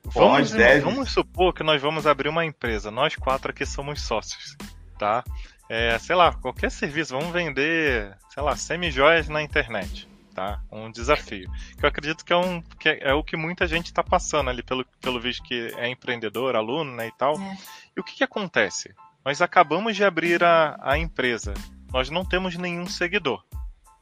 [0.06, 2.90] Vamos, Pode, vamos supor que nós vamos abrir uma empresa.
[2.90, 4.56] Nós quatro aqui somos sócios,
[4.98, 5.24] tá?
[5.68, 10.60] É, sei lá, qualquer serviço, vamos vender, sei lá, semi-joias na internet, tá?
[10.70, 11.48] Um desafio.
[11.78, 14.50] Que eu acredito que é, um, que é, é o que muita gente está passando
[14.50, 17.40] ali, pelo, pelo visto que é empreendedor, aluno, né, e tal.
[17.40, 17.58] É.
[17.96, 18.92] E o que, que acontece?
[19.24, 21.54] Nós acabamos de abrir a, a empresa.
[21.90, 23.42] Nós não temos nenhum seguidor,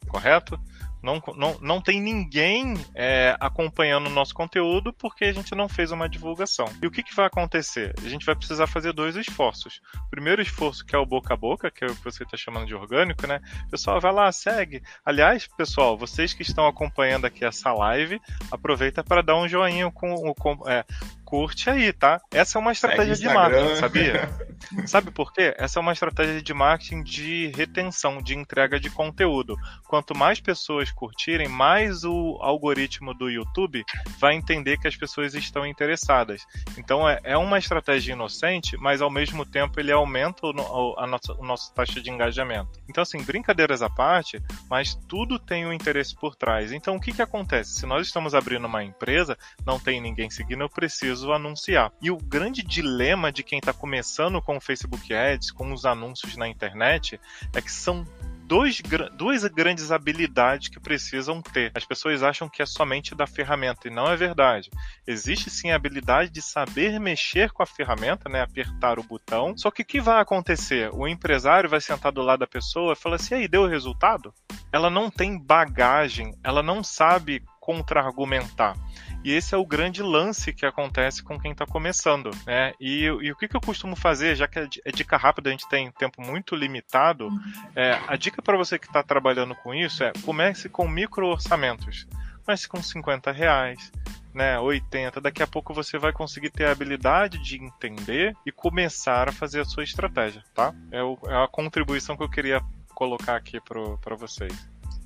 [0.09, 0.59] correto?
[1.03, 5.91] Não, não, não tem ninguém é, acompanhando o nosso conteúdo porque a gente não fez
[5.91, 6.67] uma divulgação.
[6.81, 7.93] E o que, que vai acontecer?
[8.05, 9.81] A gente vai precisar fazer dois esforços.
[10.07, 12.37] O primeiro esforço, que é o boca a boca, que é o que você está
[12.37, 13.41] chamando de orgânico, né?
[13.69, 14.81] Pessoal vai lá, segue.
[15.05, 20.33] Aliás, pessoal, vocês que estão acompanhando aqui essa live, aproveita para dar um joinha com,
[20.35, 20.85] com é,
[21.33, 22.21] curte aí, tá?
[22.31, 24.31] Essa é uma estratégia de marketing, sabia?
[24.87, 25.55] Sabe por quê?
[25.57, 29.57] Essa é uma estratégia de marketing de retenção, de entrega de conteúdo.
[29.88, 33.83] Quanto mais pessoas curtirem, mais o algoritmo do YouTube
[34.18, 36.42] vai entender que as pessoas estão interessadas.
[36.77, 41.33] Então é, é uma estratégia inocente, mas ao mesmo tempo ele aumenta o, a nossa,
[41.33, 42.79] a nossa taxa de engajamento.
[42.88, 46.73] Então, assim, brincadeiras à parte, mas tudo tem um interesse por trás.
[46.73, 47.81] Então, o que, que acontece?
[47.81, 51.93] Se nós estamos abrindo uma empresa, não tem ninguém seguindo, eu preciso preciso anunciar.
[52.01, 56.37] E o grande dilema de quem está começando com o Facebook Ads, com os anúncios
[56.37, 57.21] na internet,
[57.55, 58.05] é que são
[58.45, 58.83] dois,
[59.17, 61.71] duas grandes habilidades que precisam ter.
[61.75, 64.71] As pessoas acham que é somente da ferramenta e não é verdade.
[65.07, 69.57] Existe sim a habilidade de saber mexer com a ferramenta, né, apertar o botão.
[69.57, 70.91] Só que o que vai acontecer?
[70.93, 74.35] O empresário vai sentar do lado da pessoa e falar assim: "E aí, deu resultado?"
[74.73, 78.75] Ela não tem bagagem, ela não sabe contra-argumentar.
[79.25, 82.31] E esse é o grande lance que acontece com quem está começando.
[82.47, 82.73] Né?
[82.81, 85.53] E, e, o que, que, eu costumo fazer, já que é, é dica rápida, a
[85.53, 87.41] gente tem tempo muito limitado, uhum.
[87.77, 92.07] é, a dica para você que está trabalhando com isso é comece com micro orçamentos.
[92.45, 93.93] Comece com 50 reais,
[94.35, 99.29] né, 80, daqui a pouco você vai conseguir ter a habilidade de entender e começar
[99.29, 100.75] a fazer a sua estratégia, tá?
[100.91, 102.61] É, o, é a contribuição que eu queria
[102.95, 104.53] colocar aqui para vocês.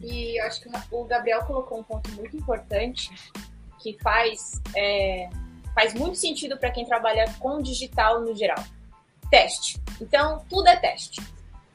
[0.01, 3.11] E acho que o Gabriel colocou um ponto muito importante
[3.87, 5.31] que faz, é,
[5.73, 8.59] faz muito sentido para quem trabalha com digital no geral.
[9.31, 9.81] Teste.
[10.01, 11.23] Então, tudo é teste.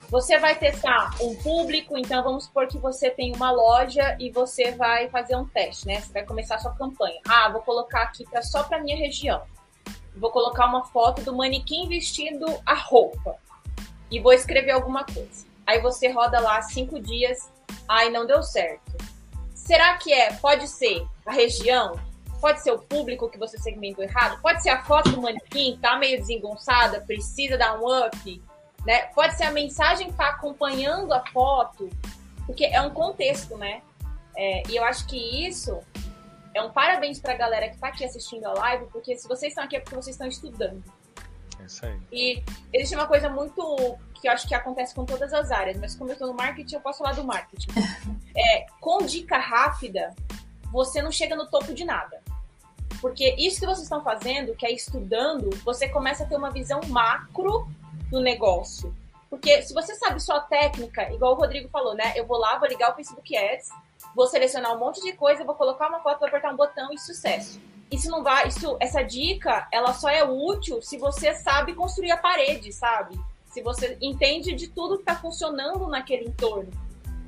[0.10, 4.74] Você vai testar um público, então vamos supor que você tem uma loja e você
[4.74, 6.02] vai fazer um teste, né?
[6.02, 7.21] Você vai começar a sua campanha.
[7.26, 9.41] Ah, vou colocar aqui pra, só para minha região.
[10.13, 13.38] Vou colocar uma foto do manequim vestindo a roupa
[14.12, 15.45] e vou escrever alguma coisa.
[15.65, 17.50] Aí você roda lá cinco dias,
[17.88, 19.01] ai não deu certo.
[19.65, 20.34] Será que é?
[20.34, 22.00] Pode ser a região?
[22.41, 24.41] Pode ser o público que você segmentou errado?
[24.41, 28.43] Pode ser a foto do manequim, tá meio desengonçada, precisa dar um up?
[28.86, 29.04] Né?
[29.13, 31.89] Pode ser a mensagem que tá acompanhando a foto,
[32.47, 33.82] porque é um contexto, né?
[34.36, 35.80] É, e eu acho que isso
[36.56, 39.52] é um parabéns para a galera que está aqui assistindo a live, porque se vocês
[39.52, 40.84] estão aqui é porque vocês estão estudando.
[42.12, 42.43] E
[42.74, 46.12] existe uma coisa muito que eu acho que acontece com todas as áreas, mas como
[46.12, 47.70] eu estou no marketing, eu posso falar do marketing.
[48.34, 50.16] É, com dica rápida,
[50.72, 52.22] você não chega no topo de nada.
[53.01, 56.80] Porque isso que vocês estão fazendo, que é estudando, você começa a ter uma visão
[56.88, 57.68] macro
[58.09, 58.95] do negócio.
[59.30, 62.14] Porque se você sabe só a técnica, igual o Rodrigo falou, né?
[62.16, 63.70] Eu vou lá, vou ligar o Facebook Ads,
[64.16, 66.97] vou selecionar um monte de coisa, vou colocar uma foto, vou apertar um botão e
[66.97, 67.59] sucesso.
[67.92, 72.18] Isso não vai, isso, essa dica, ela só é útil se você sabe construir a
[72.18, 73.20] parede, sabe?
[73.48, 76.72] Se você entende de tudo que está funcionando naquele entorno.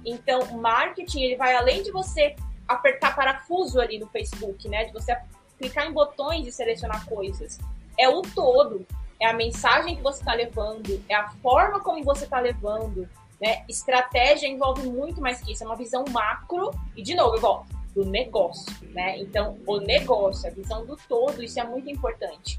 [0.05, 2.35] Então, o marketing, ele vai além de você
[2.65, 4.85] apertar parafuso ali no Facebook, né?
[4.85, 5.17] De você
[5.59, 7.59] clicar em botões e selecionar coisas.
[7.99, 8.87] É o todo.
[9.19, 13.07] É a mensagem que você está levando, é a forma como você está levando.
[13.39, 13.63] Né?
[13.69, 16.71] Estratégia envolve muito mais que isso, é uma visão macro.
[16.95, 19.17] E, de novo, eu volto do negócio, né?
[19.19, 22.57] Então, o negócio, a visão do todo, isso é muito importante.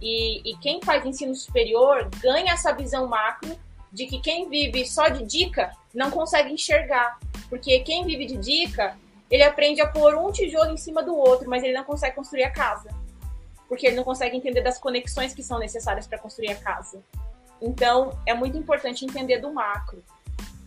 [0.00, 3.56] E, e quem faz ensino superior ganha essa visão macro
[3.92, 7.18] de que quem vive só de dica não consegue enxergar.
[7.48, 8.96] Porque quem vive de dica,
[9.30, 12.44] ele aprende a pôr um tijolo em cima do outro, mas ele não consegue construir
[12.44, 12.90] a casa.
[13.68, 17.02] Porque ele não consegue entender das conexões que são necessárias para construir a casa.
[17.60, 20.04] Então, é muito importante entender do macro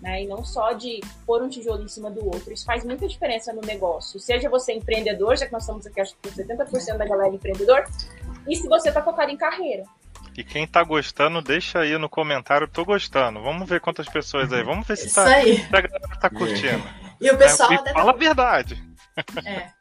[0.02, 0.24] né?
[0.24, 2.54] E não só de pôr um tijolo em cima do outro.
[2.54, 4.20] Isso faz muita diferença no negócio.
[4.20, 7.86] Seja você empreendedor, já que nós estamos aqui, acho que 70% da galera é empreendedor,
[8.48, 9.84] e se você está focado em carreira.
[10.38, 13.42] E quem tá gostando, deixa aí no comentário, tô gostando.
[13.42, 14.64] Vamos ver quantas pessoas aí.
[14.64, 16.84] Vamos ver se, tá, se a galera tá curtindo.
[17.20, 17.74] E o pessoal.
[17.74, 18.82] É, fala a verdade.
[19.46, 19.80] É.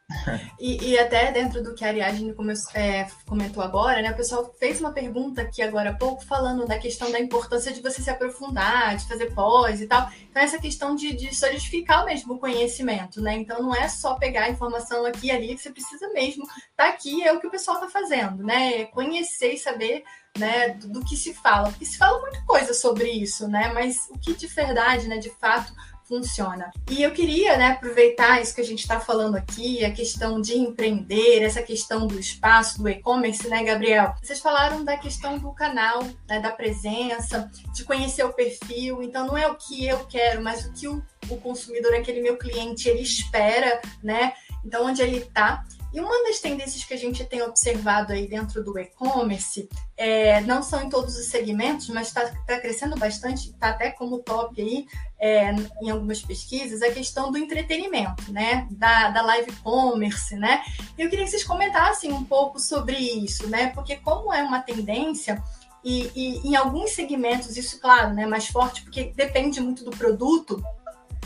[0.59, 2.35] E, e, até dentro do que a Ariadne
[2.73, 4.11] é, comentou agora, né?
[4.11, 7.81] O pessoal fez uma pergunta aqui agora há pouco falando da questão da importância de
[7.81, 10.09] você se aprofundar, de fazer pós e tal.
[10.29, 13.35] Então, essa questão de, de solidificar mesmo o conhecimento, né?
[13.35, 17.23] Então, não é só pegar a informação aqui e ali, você precisa mesmo tá aqui,
[17.23, 18.81] é o que o pessoal tá fazendo, né?
[18.81, 20.03] É conhecer e saber
[20.37, 21.69] né, do, do, que se fala.
[21.69, 23.71] Porque se fala muita coisa sobre isso, né?
[23.73, 25.73] Mas o que de verdade, né, de fato,
[26.09, 26.71] funciona.
[26.89, 30.57] E eu queria né, aproveitar isso que a gente está falando aqui, a questão de
[30.57, 34.15] empreender, essa questão do espaço, do e-commerce, né, Gabriel?
[34.21, 39.03] Vocês falaram da questão do canal, né, da presença, de conhecer o perfil.
[39.03, 42.37] Então, não é o que eu quero, mas o que o, o consumidor, aquele meu
[42.37, 44.33] cliente, ele espera, né?
[44.65, 45.63] Então, onde ele está.
[45.93, 49.67] E uma das tendências que a gente tem observado aí dentro do e-commerce,
[49.97, 54.19] é, não são em todos os segmentos, mas está tá crescendo bastante, está até como
[54.19, 54.87] top aí
[55.19, 58.67] é, em algumas pesquisas, a questão do entretenimento, né?
[58.71, 60.61] Da, da live commerce, né?
[60.97, 63.71] Eu queria que vocês comentassem um pouco sobre isso, né?
[63.73, 65.41] Porque como é uma tendência,
[65.83, 70.61] e, e, em alguns segmentos, isso, claro, né, mais forte, porque depende muito do produto,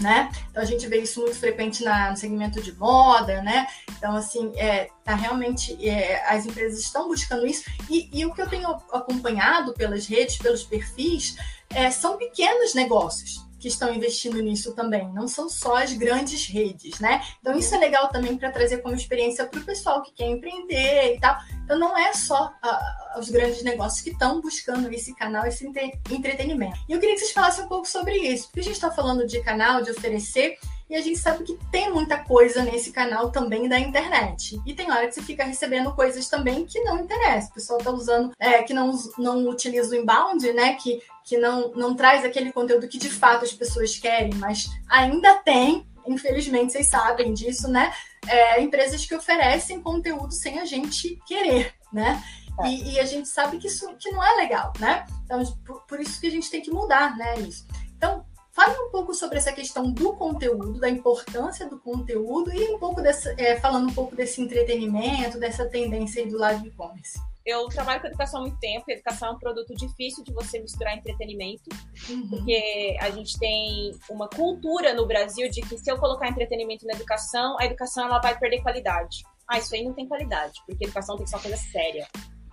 [0.02, 0.32] né?
[0.50, 3.68] Então a gente vê isso muito frequente na, no segmento de moda, né?
[3.98, 7.64] Então, assim, é, tá realmente é, as empresas estão buscando isso.
[7.90, 11.36] E, e, o que eu tenho acompanhado pelas redes, pelos perfis,
[11.70, 15.08] é, são pequenos negócios que estão investindo nisso também.
[15.14, 17.24] Não são só as grandes redes, né?
[17.40, 21.16] Então isso é legal também para trazer como experiência para o pessoal que quer empreender
[21.16, 21.38] e tal.
[21.64, 26.78] Então não é só uh, os grandes negócios que estão buscando esse canal, esse entretenimento.
[26.90, 29.26] E eu queria que vocês falassem um pouco sobre isso, porque a gente está falando
[29.26, 30.58] de canal, de oferecer
[30.90, 34.62] e a gente sabe que tem muita coisa nesse canal também da internet.
[34.66, 37.50] E tem hora que você fica recebendo coisas também que não interessam.
[37.50, 40.76] O pessoal tá usando, é, que não, não utiliza o inbound, né?
[40.76, 45.36] Que, que não, não traz aquele conteúdo que de fato as pessoas querem, mas ainda
[45.36, 47.94] tem, infelizmente vocês sabem disso, né?
[48.28, 52.22] É, empresas que oferecem conteúdo sem a gente querer, né?
[52.62, 52.68] É.
[52.68, 55.06] E, e, a gente sabe que isso que não é legal, né?
[55.26, 57.40] Então, por, por isso que a gente tem que mudar, né?
[57.40, 57.66] Isso.
[57.98, 58.24] Então,
[58.54, 63.02] Fale um pouco sobre essa questão do conteúdo, da importância do conteúdo e um pouco
[63.02, 67.20] dessa, é, falando um pouco desse entretenimento, dessa tendência aí do live e-commerce.
[67.44, 68.86] Eu trabalho com educação há muito tempo.
[68.88, 71.64] Educação é um produto difícil de você misturar entretenimento,
[72.08, 72.30] uhum.
[72.30, 76.94] porque a gente tem uma cultura no Brasil de que se eu colocar entretenimento na
[76.94, 79.24] educação, a educação ela vai perder qualidade.
[79.48, 82.08] Ah, isso aí não tem qualidade, porque educação tem que ser uma coisa séria.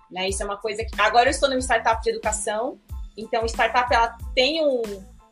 [0.09, 0.29] Né?
[0.29, 0.99] Isso é uma coisa que.
[0.99, 2.79] Agora eu estou numa startup de educação,
[3.15, 4.81] então startup ela tem um,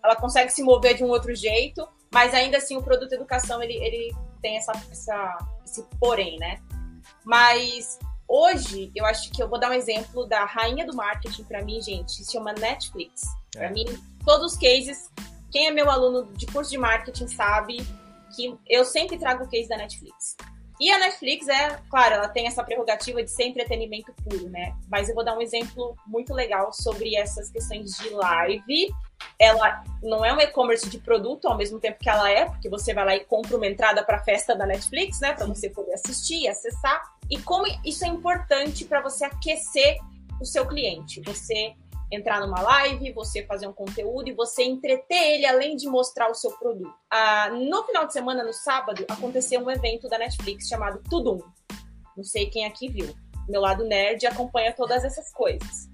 [0.03, 3.73] ela consegue se mover de um outro jeito, mas ainda assim o produto educação ele,
[3.73, 6.61] ele tem essa, essa, esse porém, né?
[7.23, 11.63] Mas hoje eu acho que eu vou dar um exemplo da rainha do marketing para
[11.63, 13.23] mim, gente, se chama Netflix.
[13.55, 13.59] É.
[13.59, 13.85] Para mim,
[14.25, 15.11] todos os cases,
[15.51, 17.77] quem é meu aluno de curso de marketing sabe
[18.35, 20.35] que eu sempre trago o case da Netflix.
[20.79, 24.73] E a Netflix é, claro, ela tem essa prerrogativa de ser entretenimento puro, né?
[24.87, 28.89] Mas eu vou dar um exemplo muito legal sobre essas questões de live.
[29.37, 32.93] Ela não é um e-commerce de produto ao mesmo tempo que ela é, porque você
[32.93, 35.93] vai lá e compra uma entrada para a festa da Netflix, né, para você poder
[35.93, 37.01] assistir acessar.
[37.29, 39.97] E como isso é importante para você aquecer
[40.39, 41.75] o seu cliente, você
[42.11, 46.35] entrar numa live, você fazer um conteúdo e você entreter ele além de mostrar o
[46.35, 46.93] seu produto.
[47.09, 51.39] Ah, no final de semana, no sábado, aconteceu um evento da Netflix chamado Tudum.
[52.17, 53.13] Não sei quem aqui viu.
[53.47, 55.89] Meu lado nerd acompanha todas essas coisas.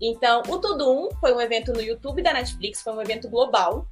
[0.00, 3.86] Então, o Tudum foi um evento no YouTube da Netflix, foi um evento global.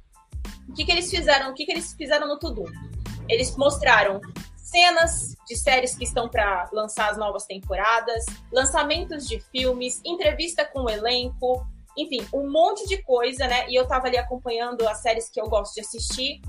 [0.67, 1.51] O que, que eles fizeram?
[1.51, 2.65] O que, que eles fizeram no Tudum?
[3.29, 4.19] Eles mostraram
[4.61, 10.83] cenas de séries que estão para lançar as novas temporadas, lançamentos de filmes, entrevista com
[10.83, 11.65] o elenco,
[11.97, 13.67] enfim, um monte de coisa, né?
[13.69, 16.41] E eu tava ali acompanhando as séries que eu gosto de assistir,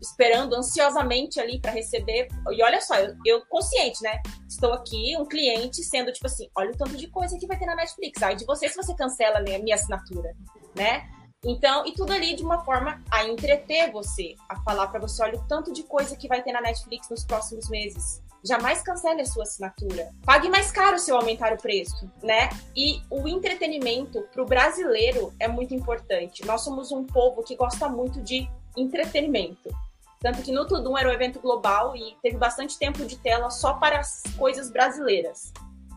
[0.00, 2.28] esperando ansiosamente ali para receber.
[2.50, 4.20] E olha só, eu, eu, consciente, né?
[4.48, 7.66] Estou aqui, um cliente, sendo tipo assim: olha o tanto de coisa que vai ter
[7.66, 8.22] na Netflix.
[8.22, 10.34] Aí de você se você cancela a minha assinatura,
[10.76, 11.08] né?
[11.44, 15.38] Então, e tudo ali de uma forma a entreter você, a falar para você: olha
[15.38, 18.22] o tanto de coisa que vai ter na Netflix nos próximos meses.
[18.42, 20.10] Jamais cancele a sua assinatura.
[20.24, 22.50] Pague mais caro se eu aumentar o preço, né?
[22.76, 26.44] E o entretenimento para o brasileiro é muito importante.
[26.44, 29.74] Nós somos um povo que gosta muito de entretenimento.
[30.20, 33.74] Tanto que no Tudum era um evento global e teve bastante tempo de tela só
[33.74, 35.52] para as coisas brasileiras.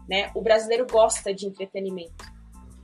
[0.07, 0.31] Né?
[0.33, 2.36] O brasileiro gosta de entretenimento.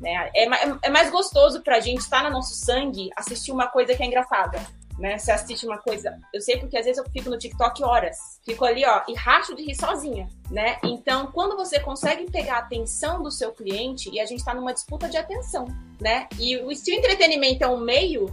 [0.03, 0.29] Né?
[0.35, 0.47] É,
[0.83, 4.03] é mais gostoso para a gente estar tá no nosso sangue assistir uma coisa que
[4.03, 4.59] é engraçada
[4.97, 5.17] né?
[5.17, 6.19] Você assiste uma coisa.
[6.33, 8.17] Eu sei porque às vezes eu fico no TikTok horas.
[8.45, 10.77] Fico ali, ó, e racho de rir sozinha, né?
[10.83, 14.73] Então, quando você consegue pegar a atenção do seu cliente, e a gente tá numa
[14.73, 15.65] disputa de atenção,
[15.99, 16.27] né?
[16.39, 18.27] E o, se o entretenimento é um meio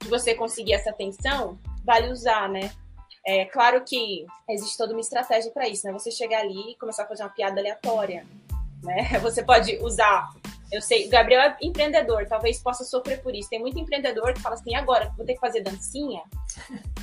[0.00, 2.72] de você conseguir essa atenção, vale usar, né?
[3.24, 5.92] É claro que existe toda uma estratégia para isso, né?
[5.92, 8.26] Você chegar ali e começar a fazer uma piada aleatória,
[8.82, 9.18] né?
[9.22, 10.28] Você pode usar
[10.72, 13.50] eu sei, o Gabriel é empreendedor, talvez possa sofrer por isso.
[13.50, 16.22] Tem muito empreendedor que fala assim: agora, vou ter que fazer dancinha?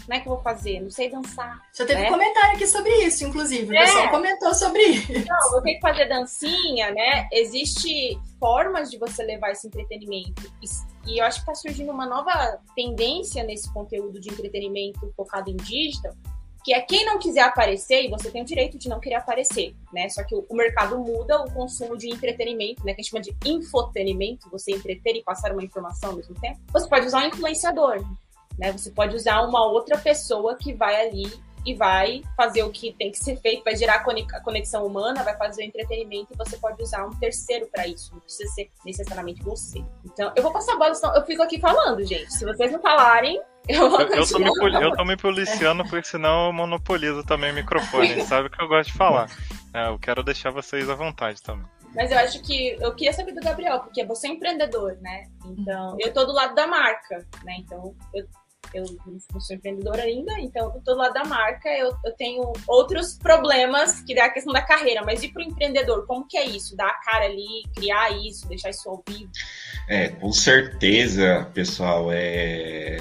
[0.09, 0.79] Como é que eu vou fazer?
[0.81, 1.61] Não sei dançar.
[1.77, 2.07] Já teve né?
[2.07, 3.71] um comentário aqui sobre isso, inclusive.
[3.71, 3.85] O é.
[3.85, 5.13] pessoal comentou sobre isso.
[5.13, 7.27] Não, vou ter que fazer dancinha, né?
[7.31, 10.51] Existe formas de você levar esse entretenimento.
[11.05, 15.57] E eu acho que está surgindo uma nova tendência nesse conteúdo de entretenimento focado em
[15.57, 16.13] digital,
[16.63, 19.75] que é quem não quiser aparecer, e você tem o direito de não querer aparecer,
[19.93, 20.09] né?
[20.09, 22.93] Só que o, o mercado muda o consumo de entretenimento, né?
[22.93, 26.59] Que a gente chama de infotenimento, você entreter e passar uma informação ao mesmo tempo.
[26.71, 28.03] Você pode usar um influenciador,
[28.57, 28.71] né?
[28.71, 31.31] Você pode usar uma outra pessoa que vai ali
[31.65, 35.37] e vai fazer o que tem que ser feito, vai gerar a conexão humana, vai
[35.37, 39.43] fazer o entretenimento e você pode usar um terceiro para isso, não precisa ser necessariamente
[39.43, 39.83] você.
[40.05, 42.33] Então, eu vou passar a bola, eu fico aqui falando, gente.
[42.33, 44.49] Se vocês não falarem, eu, eu, eu, tô me,
[44.81, 48.67] eu tô me policiando, porque senão eu monopolizo também o microfone, sabe o que eu
[48.67, 49.29] gosto de falar.
[49.73, 51.65] É, eu quero deixar vocês à vontade também.
[51.93, 55.23] Mas eu acho que eu queria saber do Gabriel, porque você é empreendedor, né?
[55.45, 57.57] Então, eu tô do lado da marca, né?
[57.59, 58.27] Então, eu,
[58.73, 58.85] eu
[59.31, 64.13] não sou empreendedora ainda, então do lado da marca, eu, eu tenho outros problemas que
[64.13, 66.75] é a questão da carreira, mas e pro empreendedor, como que é isso?
[66.75, 69.31] Dar a cara ali, criar isso, deixar isso ao vivo?
[69.87, 72.97] É, com certeza, pessoal, é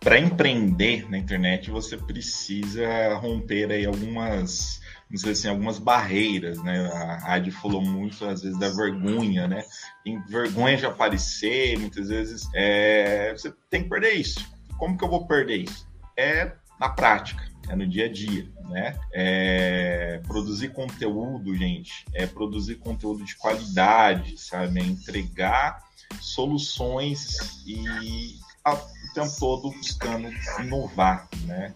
[0.00, 4.81] para empreender na internet você precisa romper aí algumas
[5.12, 6.90] dizer assim, algumas barreiras, né?
[6.92, 9.62] A Adi falou muito, às vezes, da vergonha, né?
[10.02, 14.40] Tem vergonha de aparecer, muitas vezes é, você tem que perder isso.
[14.78, 15.86] Como que eu vou perder isso?
[16.16, 18.98] É na prática, é no dia a dia, né?
[19.12, 24.80] É, produzir conteúdo, gente, é produzir conteúdo de qualidade, sabe?
[24.80, 25.84] É entregar
[26.20, 28.36] soluções e
[28.66, 30.28] o tempo todo buscando
[30.60, 31.74] inovar, né?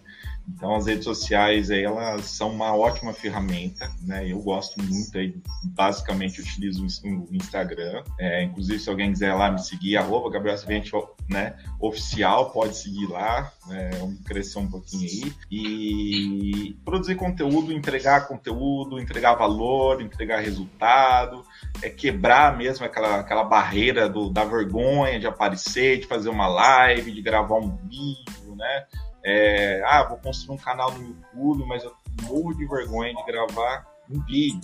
[0.49, 4.29] Então as redes sociais elas são uma ótima ferramenta, né?
[4.29, 8.03] Eu gosto muito aí, basicamente utilizo o Instagram.
[8.17, 10.91] É, inclusive se alguém quiser lá me seguir, arroba Gabriel Silvente,
[11.29, 11.57] né?
[11.79, 13.91] Oficial, pode seguir lá, né?
[13.99, 15.33] vamos crescer um pouquinho aí.
[15.51, 21.43] E produzir conteúdo, entregar conteúdo, entregar valor, entregar resultado,
[21.81, 27.11] é quebrar mesmo aquela, aquela barreira do, da vergonha de aparecer, de fazer uma live,
[27.11, 28.85] de gravar um vídeo, né?
[29.23, 31.93] É, ah, vou construir um canal no YouTube, mas eu
[32.23, 34.61] morro de vergonha de gravar um vídeo.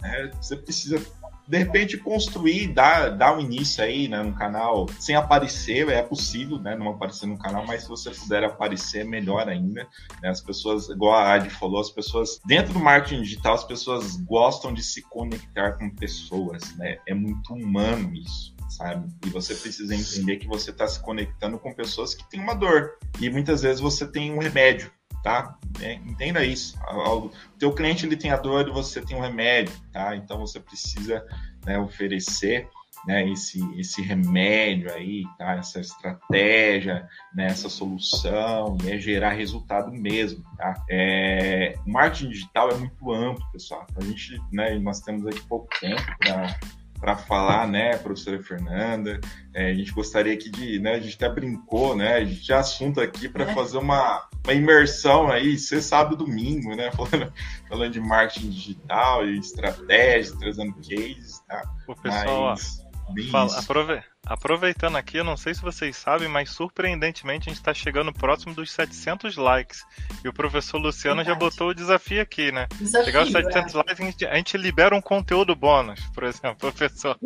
[0.00, 0.30] Né?
[0.40, 1.04] Você precisa,
[1.48, 6.58] de repente, construir, dar, dar um início aí né, no canal sem aparecer, é possível
[6.58, 9.86] né, não aparecer no canal, mas se você puder aparecer, melhor ainda.
[10.22, 10.28] Né?
[10.28, 14.72] As pessoas, igual a Adi falou, as pessoas, dentro do marketing digital, as pessoas gostam
[14.72, 16.98] de se conectar com pessoas, né?
[17.06, 19.08] É muito humano isso sabe?
[19.26, 22.98] E você precisa entender que você está se conectando com pessoas que têm uma dor.
[23.20, 24.90] E muitas vezes você tem um remédio,
[25.22, 25.56] tá?
[25.80, 26.78] É, entenda isso.
[26.88, 30.16] O teu cliente ele tem a dor e você tem um remédio, tá?
[30.16, 31.24] Então você precisa
[31.64, 32.68] né, oferecer
[33.06, 35.52] né, esse, esse remédio aí, tá?
[35.52, 40.42] essa estratégia, né, essa solução, e é gerar resultado mesmo.
[40.56, 40.74] Tá?
[40.90, 43.86] É, o marketing digital é muito amplo, pessoal.
[43.96, 46.58] A gente, né, nós temos aqui pouco tempo para
[46.98, 49.20] para falar, né, professora Fernanda.
[49.52, 52.58] É, a gente gostaria aqui de, né, a gente até brincou, né, a gente tinha
[52.58, 53.54] assunto aqui para é.
[53.54, 57.32] fazer uma, uma imersão aí, você sabe, domingo, né, falando,
[57.68, 61.62] falando de marketing digital e estratégia, trazendo cases, tá?
[61.86, 67.48] O pessoal, Mas, fala, aprove Aproveitando aqui, eu não sei se vocês sabem, mas surpreendentemente
[67.48, 69.84] a gente está chegando próximo dos 700 likes.
[70.24, 71.38] E o professor Luciano Verdade.
[71.38, 72.66] já botou o desafio aqui, né?
[72.74, 73.76] Desafio, Chegar aos 700 é.
[73.76, 77.18] likes, a gente, a gente, libera um conteúdo bônus, por exemplo, professor.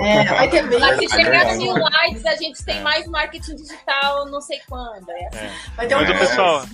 [0.00, 0.80] É, vai ter bem.
[0.80, 2.82] Mas se chegar a mil likes, a gente tem é.
[2.82, 5.10] mais marketing digital, não sei quando.
[5.10, 5.38] É assim.
[5.38, 5.52] é.
[5.76, 6.66] Vai ter um mas o pessoal,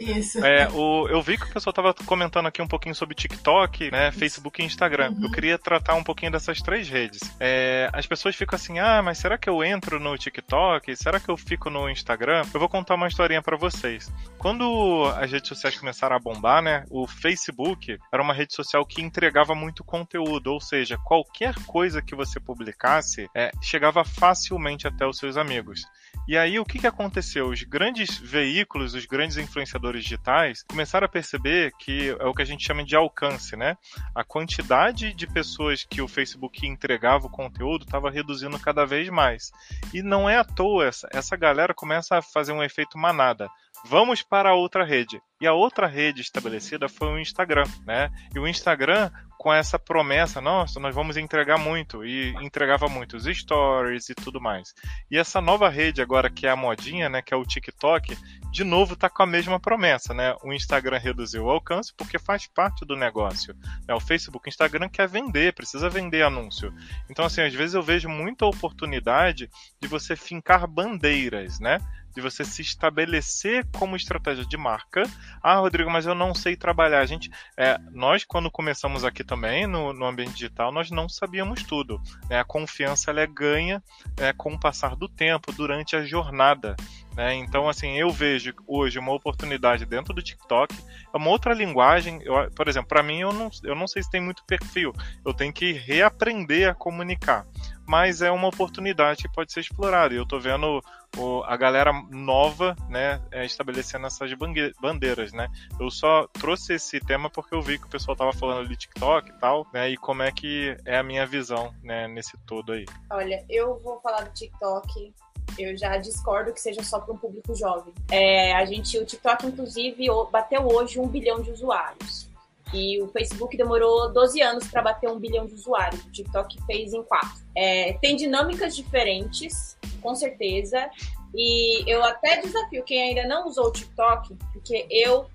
[0.00, 0.44] Isso.
[0.44, 4.12] É, o, eu vi que o pessoal estava comentando aqui um pouquinho sobre TikTok, né,
[4.12, 5.10] Facebook e Instagram.
[5.10, 5.24] Uhum.
[5.24, 7.20] Eu queria tratar um pouquinho dessas três redes.
[7.40, 10.94] É, as pessoas ficam assim, ah, mas será que eu entro no TikTok?
[10.94, 12.42] Será que eu fico no Instagram?
[12.52, 14.12] Eu vou contar uma historinha para vocês.
[14.36, 19.00] Quando as redes sociais começaram a bombar, né, o Facebook era uma rede social que
[19.00, 25.16] entregava muito conteúdo, ou seja, qualquer coisa que você publicasse é, chegava facilmente até os
[25.16, 25.86] seus amigos.
[26.28, 27.48] E aí o que, que aconteceu?
[27.48, 32.44] Os grandes veículos, os grandes influenciadores digitais começaram a perceber que é o que a
[32.44, 33.78] gente chama de alcance, né?
[34.14, 39.50] A quantidade de pessoas que o Facebook entregava o conteúdo estava reduzindo cada vez mais.
[39.94, 43.48] E não é à toa, essa, essa galera começa a fazer um efeito manada
[43.84, 45.20] vamos para outra rede.
[45.40, 48.10] E a outra rede estabelecida foi o Instagram, né?
[48.34, 54.08] E o Instagram com essa promessa, nossa, nós vamos entregar muito e entregava muitos stories
[54.08, 54.74] e tudo mais.
[55.08, 58.18] E essa nova rede agora que é a modinha, né, que é o TikTok,
[58.50, 60.34] de novo está com a mesma promessa, né?
[60.42, 63.54] O Instagram reduziu o alcance porque faz parte do negócio.
[63.86, 63.94] Né?
[63.94, 66.74] O Facebook, o Instagram quer vender, precisa vender anúncio.
[67.08, 69.48] Então, assim, às vezes eu vejo muita oportunidade
[69.80, 71.78] de você fincar bandeiras, né?
[72.18, 75.04] De você se estabelecer como estratégia de marca.
[75.42, 77.00] Ah, Rodrigo, mas eu não sei trabalhar.
[77.00, 81.62] A gente, é, nós quando começamos aqui também no, no ambiente digital, nós não sabíamos
[81.62, 82.00] tudo.
[82.28, 82.40] Né?
[82.40, 83.82] A confiança ela é ganha
[84.16, 86.74] é, com o passar do tempo, durante a jornada.
[87.18, 87.34] Né?
[87.34, 90.72] Então, assim, eu vejo hoje uma oportunidade dentro do TikTok,
[91.12, 92.20] é uma outra linguagem.
[92.22, 94.92] Eu, por exemplo, para mim, eu não, eu não sei se tem muito perfil.
[95.26, 97.44] Eu tenho que reaprender a comunicar
[97.88, 100.12] mas é uma oportunidade que pode ser explorada.
[100.12, 100.82] E eu estou vendo
[101.16, 104.30] o, a galera nova, né, é, estabelecendo essas
[104.78, 105.48] bandeiras, né.
[105.80, 109.30] Eu só trouxe esse tema porque eu vi que o pessoal tava falando de TikTok
[109.30, 112.84] e tal, né, e como é que é a minha visão, né, nesse todo aí.
[113.10, 115.14] Olha, eu vou falar do TikTok
[115.58, 117.92] eu já discordo que seja só para um público jovem.
[118.10, 122.28] É, a gente, o TikTok, inclusive, bateu hoje um bilhão de usuários.
[122.72, 126.04] E o Facebook demorou 12 anos para bater um bilhão de usuários.
[126.04, 127.42] O TikTok fez em quatro.
[127.56, 130.90] É, tem dinâmicas diferentes, com certeza.
[131.34, 135.26] E eu até desafio quem ainda não usou o TikTok, porque eu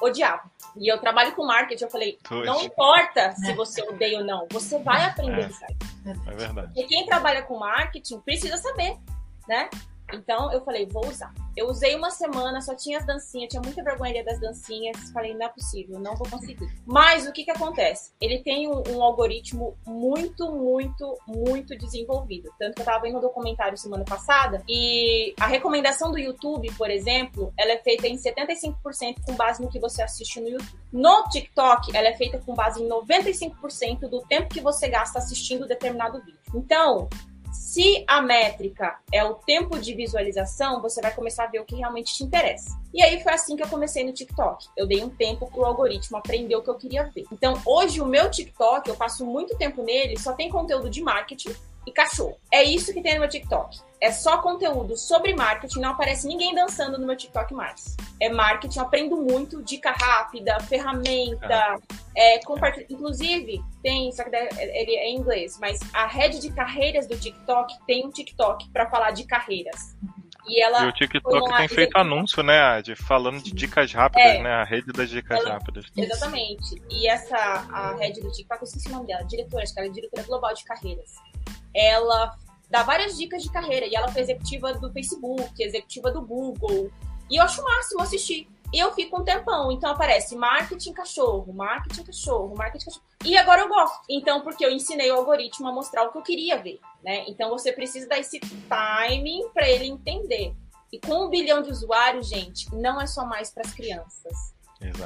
[0.00, 0.50] odiava.
[0.76, 4.78] E eu trabalho com marketing, eu falei, não importa se você odeia ou não, você
[4.78, 5.76] vai aprender é, isso aí.
[6.26, 6.72] É verdade.
[6.80, 8.96] E quem trabalha com marketing precisa saber,
[9.48, 9.68] né?
[10.12, 11.32] Então eu falei, vou usar.
[11.56, 15.10] Eu usei uma semana, só tinha as dancinhas, tinha muita vergonha das dancinhas.
[15.10, 16.68] Falei, não é possível, não vou conseguir.
[16.86, 18.12] Mas o que que acontece?
[18.20, 22.50] Ele tem um, um algoritmo muito, muito, muito desenvolvido.
[22.58, 26.90] Tanto que eu tava vendo um documentário semana passada e a recomendação do YouTube, por
[26.90, 30.82] exemplo, ela é feita em 75% com base no que você assiste no YouTube.
[30.92, 35.66] No TikTok, ela é feita com base em 95% do tempo que você gasta assistindo
[35.66, 36.40] determinado vídeo.
[36.54, 37.08] Então,
[37.52, 41.76] se a métrica é o tempo de visualização, você vai começar a ver o que
[41.76, 42.80] realmente te interessa.
[42.92, 44.68] E aí foi assim que eu comecei no TikTok.
[44.76, 47.24] Eu dei um tempo pro algoritmo aprender o que eu queria ver.
[47.30, 51.54] Então, hoje o meu TikTok, eu passo muito tempo nele, só tem conteúdo de marketing
[51.86, 52.36] e cachorro.
[52.50, 53.80] É isso que tem no meu TikTok.
[54.02, 57.96] É só conteúdo sobre marketing, não aparece ninguém dançando no meu TikTok mais.
[58.20, 61.78] É marketing, eu aprendo muito, dica rápida, ferramenta,
[62.16, 62.84] é, compartilha.
[62.90, 67.72] Inclusive, tem, só que ele é em inglês, mas a rede de carreiras do TikTok
[67.86, 69.96] tem um TikTok para falar de carreiras.
[70.48, 72.96] E, ela e o TikTok tem feito anúncio, né, Ad?
[72.96, 74.50] Falando de dicas rápidas, é, né?
[74.50, 75.86] A rede das dicas ela, rápidas.
[75.96, 76.74] Exatamente.
[76.90, 79.88] E essa, a rede do TikTok, eu esqueci o nome dela, diretora, acho que ela
[79.88, 81.12] é diretora global de carreiras
[81.74, 82.34] ela
[82.72, 83.86] dá várias dicas de carreira.
[83.86, 86.90] E ela foi executiva do Facebook, executiva do Google.
[87.30, 88.48] E eu acho o máximo assistir.
[88.72, 89.70] E eu fico um tempão.
[89.70, 93.04] Então aparece marketing cachorro, marketing cachorro, marketing cachorro.
[93.26, 94.00] E agora eu gosto.
[94.08, 96.80] Então, porque eu ensinei o algoritmo a mostrar o que eu queria ver.
[97.04, 97.26] Né?
[97.28, 100.56] Então você precisa dar esse timing para ele entender.
[100.90, 104.51] E com um bilhão de usuários, gente, não é só mais para as crianças.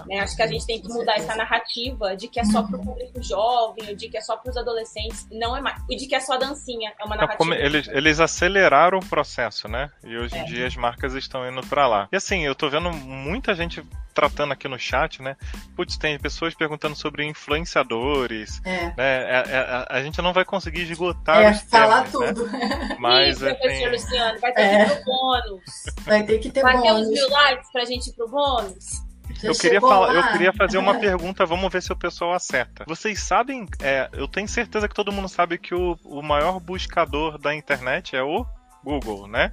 [0.06, 0.20] Né?
[0.20, 2.84] Acho que a gente tem que mudar essa narrativa de que é só para o
[2.84, 5.26] público jovem, ou de que é só para os adolescentes.
[5.30, 5.82] Não é mais.
[5.90, 6.92] E de que é só dancinha.
[6.98, 7.54] É uma narrativa.
[7.54, 9.90] eles, eles aceleraram o processo, né?
[10.04, 10.40] E hoje é.
[10.40, 12.08] em dia as marcas estão indo para lá.
[12.12, 13.84] E assim, eu tô vendo muita gente
[14.16, 15.36] tratando aqui no chat, né?
[15.76, 18.62] Putz, tem pessoas perguntando sobre influenciadores.
[18.64, 18.86] É.
[18.86, 18.94] Né?
[18.96, 22.32] É, é, a, a, gente não vai conseguir esgotar é, falar temas, né?
[22.32, 22.46] tudo.
[22.46, 22.96] Né?
[22.98, 23.54] Mas, assim...
[23.54, 24.84] professor Luciano, vai ter é.
[24.86, 25.62] que ir pro bônus.
[26.06, 26.88] Vai ter que ter vai bônus.
[26.88, 29.05] Vai ter uns mil likes pra gente ir pro bônus?
[29.42, 32.84] Eu queria, falar, eu queria fazer uma pergunta, vamos ver se o pessoal acerta.
[32.86, 37.38] Vocês sabem, é, eu tenho certeza que todo mundo sabe que o, o maior buscador
[37.38, 38.46] da internet é o
[38.84, 39.52] Google, né?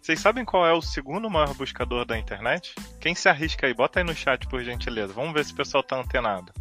[0.00, 2.74] Vocês sabem qual é o segundo maior buscador da internet?
[3.00, 3.74] Quem se arrisca aí?
[3.74, 5.12] Bota aí no chat, por gentileza.
[5.12, 6.52] Vamos ver se o pessoal tá antenado.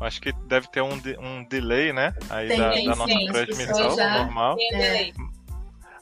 [0.00, 2.12] Acho que deve ter um, um delay, né?
[2.28, 4.56] Aí tem, da, da, nossa sim, transmissão normal.
[4.56, 5.14] Tem um delay.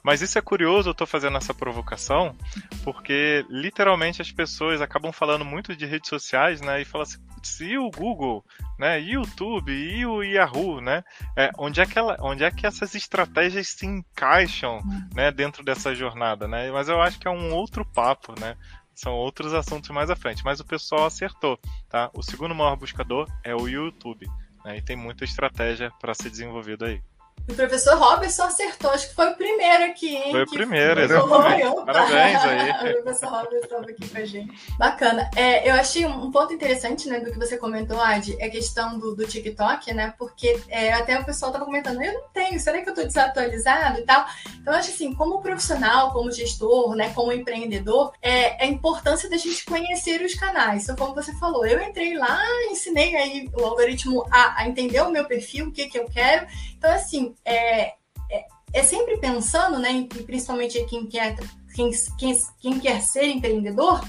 [0.03, 2.35] Mas isso é curioso, eu estou fazendo essa provocação,
[2.83, 6.81] porque literalmente as pessoas acabam falando muito de redes sociais, né?
[6.81, 7.19] E falam assim,
[7.61, 8.45] e o Google,
[8.79, 9.01] né?
[9.01, 11.03] E o YouTube, e o Yahoo, né?
[11.37, 14.81] É, onde, é que ela, onde é que essas estratégias se encaixam,
[15.15, 15.31] né?
[15.31, 16.71] Dentro dessa jornada, né?
[16.71, 18.57] Mas eu acho que é um outro papo, né?
[18.95, 20.45] São outros assuntos mais à frente.
[20.45, 22.11] Mas o pessoal acertou, tá?
[22.13, 24.27] O segundo maior buscador é o YouTube.
[24.65, 24.79] Né?
[24.79, 27.03] E tem muita estratégia para ser desenvolvida aí.
[27.49, 30.31] O professor Robertson acertou, acho que foi o primeiro aqui, hein?
[30.31, 31.75] Foi o primeiro, exatamente.
[31.85, 32.71] Parabéns aí.
[32.99, 34.77] o professor Robertson estava aqui com a gente.
[34.79, 35.31] Bacana.
[35.35, 38.99] É, eu achei um ponto interessante, né, do que você comentou, Ad, é a questão
[38.99, 40.15] do, do TikTok, né?
[40.19, 43.99] Porque é, até o pessoal estava comentando, eu não tenho, será que eu estou desatualizado
[43.99, 44.27] e tal?
[44.61, 49.37] Então, acho assim, como profissional, como gestor, né, como empreendedor, é, é a importância da
[49.37, 50.85] gente conhecer os canais.
[50.85, 55.11] Então, como você falou, eu entrei lá, ensinei aí o algoritmo a, a entender o
[55.11, 56.47] meu perfil, o que, que eu quero.
[56.77, 57.95] Então, assim, é,
[58.31, 61.37] é, é sempre pensando, né, e principalmente quem quer,
[61.75, 64.01] quem, quem, quem quer ser empreendedor,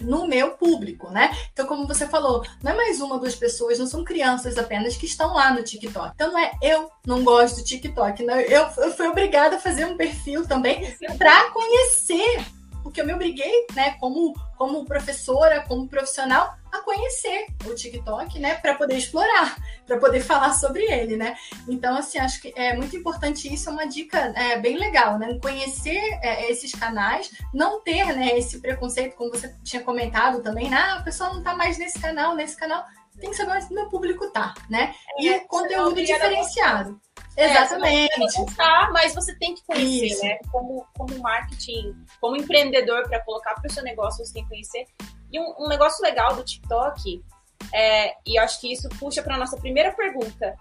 [0.00, 1.30] no meu público, né?
[1.52, 5.06] Então, como você falou, não é mais uma duas pessoas, não são crianças apenas que
[5.06, 6.12] estão lá no TikTok.
[6.14, 8.34] Então, não é eu não gosto do TikTok, não.
[8.34, 12.44] Eu, eu fui obrigada a fazer um perfil também para conhecer
[12.82, 18.54] porque eu me obriguei, né, como, como professora, como profissional, a conhecer o TikTok, né,
[18.54, 19.56] para poder explorar,
[19.86, 21.36] para poder falar sobre ele, né.
[21.68, 25.38] Então, assim, acho que é muito importante isso, é uma dica é, bem legal, né,
[25.40, 30.76] conhecer é, esses canais, não ter, né, esse preconceito, como você tinha comentado também, né,
[30.76, 32.84] ah, a pessoa não tá mais nesse canal, nesse canal,
[33.20, 37.00] tem que saber onde o meu público tá, né, e é, conteúdo diferenciado.
[37.36, 38.12] Exatamente.
[38.12, 40.24] É, você gostar, mas você tem que conhecer, Isso.
[40.24, 40.38] né?
[40.50, 44.86] Como, como marketing, como empreendedor, para colocar para o seu negócio, você tem que conhecer.
[45.32, 47.24] E um, um negócio legal do TikTok,
[47.72, 50.54] é, e acho que isso puxa para a nossa primeira pergunta,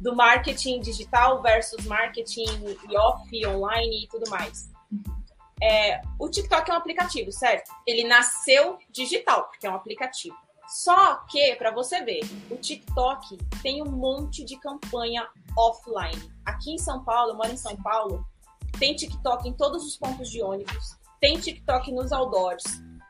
[0.00, 4.70] do marketing digital versus marketing off, online e tudo mais.
[5.60, 7.72] É, o TikTok é um aplicativo, certo?
[7.86, 10.36] Ele nasceu digital, porque é um aplicativo.
[10.68, 16.30] Só que, para você ver, o TikTok tem um monte de campanha offline.
[16.44, 18.24] Aqui em São Paulo, eu moro em São Paulo,
[18.78, 22.64] tem TikTok em todos os pontos de ônibus, tem TikTok nos outdoors,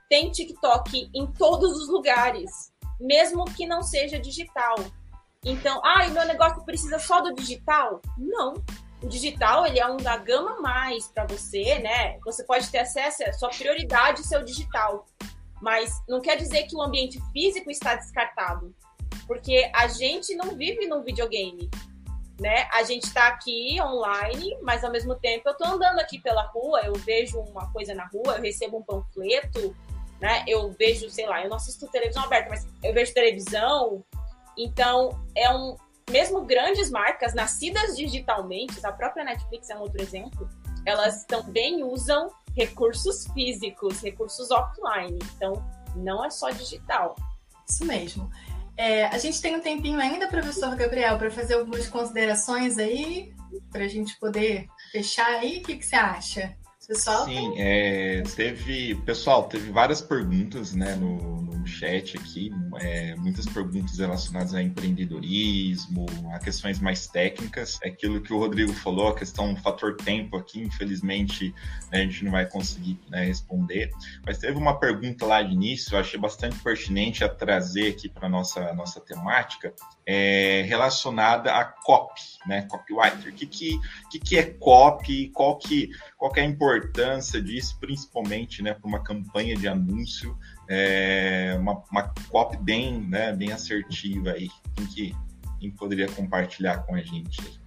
[0.08, 4.76] tem TikTok em todos os lugares, mesmo que não seja digital.
[5.44, 8.00] Então, ah, o meu negócio precisa só do digital?
[8.16, 8.54] Não.
[9.02, 12.18] O digital, ele é um da gama mais para você, né?
[12.24, 15.06] Você pode ter acesso, a sua prioridade seu digital.
[15.60, 18.74] Mas não quer dizer que o ambiente físico está descartado,
[19.26, 21.68] porque a gente não vive num videogame,
[22.40, 22.68] né?
[22.72, 26.82] A gente está aqui online, mas ao mesmo tempo eu estou andando aqui pela rua,
[26.84, 29.74] eu vejo uma coisa na rua, eu recebo um panfleto,
[30.20, 30.44] né?
[30.46, 34.04] Eu vejo, sei lá, eu não assisto televisão aberta, mas eu vejo televisão.
[34.56, 35.76] Então, é um
[36.10, 40.48] mesmo grandes marcas nascidas digitalmente, a própria Netflix é um outro exemplo,
[40.86, 45.18] elas também usam recursos físicos, recursos offline.
[45.36, 45.64] Então,
[45.96, 47.16] não é só digital.
[47.68, 48.30] Isso mesmo.
[48.76, 53.34] É, a gente tem um tempinho ainda, professor Gabriel, para fazer algumas considerações aí,
[53.72, 55.58] para a gente poder fechar aí.
[55.58, 56.56] O que, que você acha?
[56.88, 58.94] Pessoal, Sim, é, teve.
[59.04, 66.06] Pessoal, teve várias perguntas né, no, no chat aqui, é, muitas perguntas relacionadas a empreendedorismo,
[66.32, 67.78] a questões mais técnicas.
[67.82, 71.54] É aquilo que o Rodrigo falou, a questão do fator tempo aqui, infelizmente
[71.92, 73.90] né, a gente não vai conseguir né, responder.
[74.24, 78.28] Mas teve uma pergunta lá de início, eu achei bastante pertinente a trazer aqui para
[78.28, 79.74] a nossa, nossa temática,
[80.10, 82.62] é, relacionada a copy, né?
[82.62, 83.30] Copywriter.
[83.30, 83.78] O que, que,
[84.10, 85.28] que, que é copy?
[85.34, 90.34] Qual que, qual que é a importância disso, principalmente né, para uma campanha de anúncio,
[90.66, 94.48] é, uma, uma copy bem, né, bem assertiva aí.
[94.74, 95.16] Quem, que,
[95.60, 97.60] quem poderia compartilhar com a gente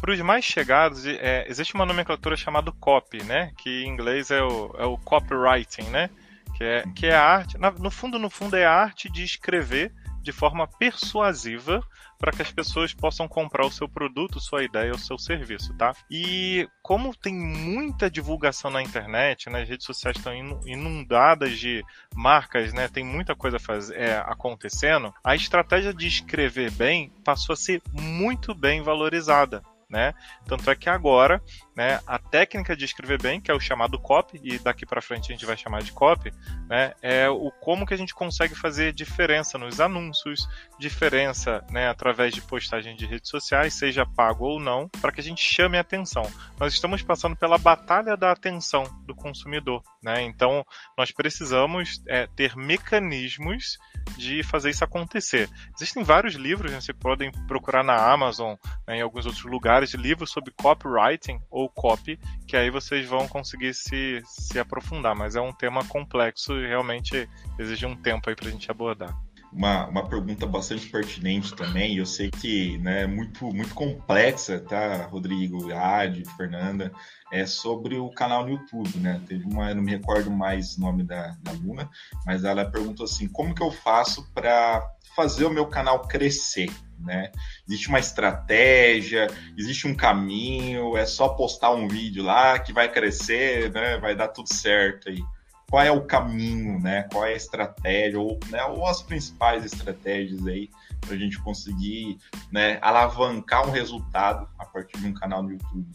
[0.00, 3.50] Para os mais chegados, é, existe uma nomenclatura chamada copy, né?
[3.58, 6.10] Que em inglês é o, é o copywriting, né?
[6.56, 9.92] Que é, que é a arte, no fundo, no fundo, é a arte de escrever
[10.22, 11.82] de forma persuasiva
[12.18, 15.92] para que as pessoas possam comprar o seu produto, sua ideia ou seu serviço, tá?
[16.10, 20.34] E como tem muita divulgação na internet, né, as redes sociais estão
[20.66, 27.12] inundadas de marcas, né, tem muita coisa faz, é, acontecendo, a estratégia de escrever bem
[27.24, 29.62] passou a ser muito bem valorizada.
[29.88, 30.12] Né?
[30.44, 31.42] Tanto é que agora
[31.78, 35.30] né, a técnica de escrever bem, que é o chamado copy, e daqui para frente
[35.30, 36.32] a gente vai chamar de copy,
[36.68, 42.34] né, é o como que a gente consegue fazer diferença nos anúncios, diferença né, através
[42.34, 45.82] de postagem de redes sociais, seja pago ou não, para que a gente chame a
[45.82, 46.28] atenção.
[46.58, 50.22] Nós estamos passando pela batalha da atenção do consumidor, né?
[50.22, 50.66] Então
[50.96, 53.78] nós precisamos é, ter mecanismos
[54.16, 55.48] de fazer isso acontecer.
[55.76, 58.56] Existem vários livros, né, você podem procurar na Amazon,
[58.86, 63.74] né, em alguns outros lugares, livros sobre copywriting ou copy, que aí vocês vão conseguir
[63.74, 68.48] se, se aprofundar, mas é um tema complexo e realmente exige um tempo aí para
[68.48, 69.16] a gente abordar
[69.52, 71.96] uma, uma pergunta bastante pertinente também.
[71.96, 76.92] Eu sei que né, é muito, muito complexa, tá, Rodrigo, Adi, Fernanda,
[77.32, 79.20] é sobre o canal no YouTube, né?
[79.26, 81.88] Teve uma, eu não me recordo mais o nome da, da Luna,
[82.26, 86.70] mas ela perguntou assim: como que eu faço para fazer o meu canal crescer?
[86.98, 87.30] Né?
[87.66, 93.70] Existe uma estratégia, existe um caminho, é só postar um vídeo lá que vai crescer,
[93.72, 93.98] né?
[93.98, 95.22] Vai dar tudo certo aí
[95.70, 97.06] qual é o caminho, né?
[97.12, 100.70] Qual é a estratégia, ou, né, ou as principais estratégias aí
[101.00, 102.18] para a gente conseguir
[102.50, 105.86] né, alavancar um resultado a partir de um canal no YouTube.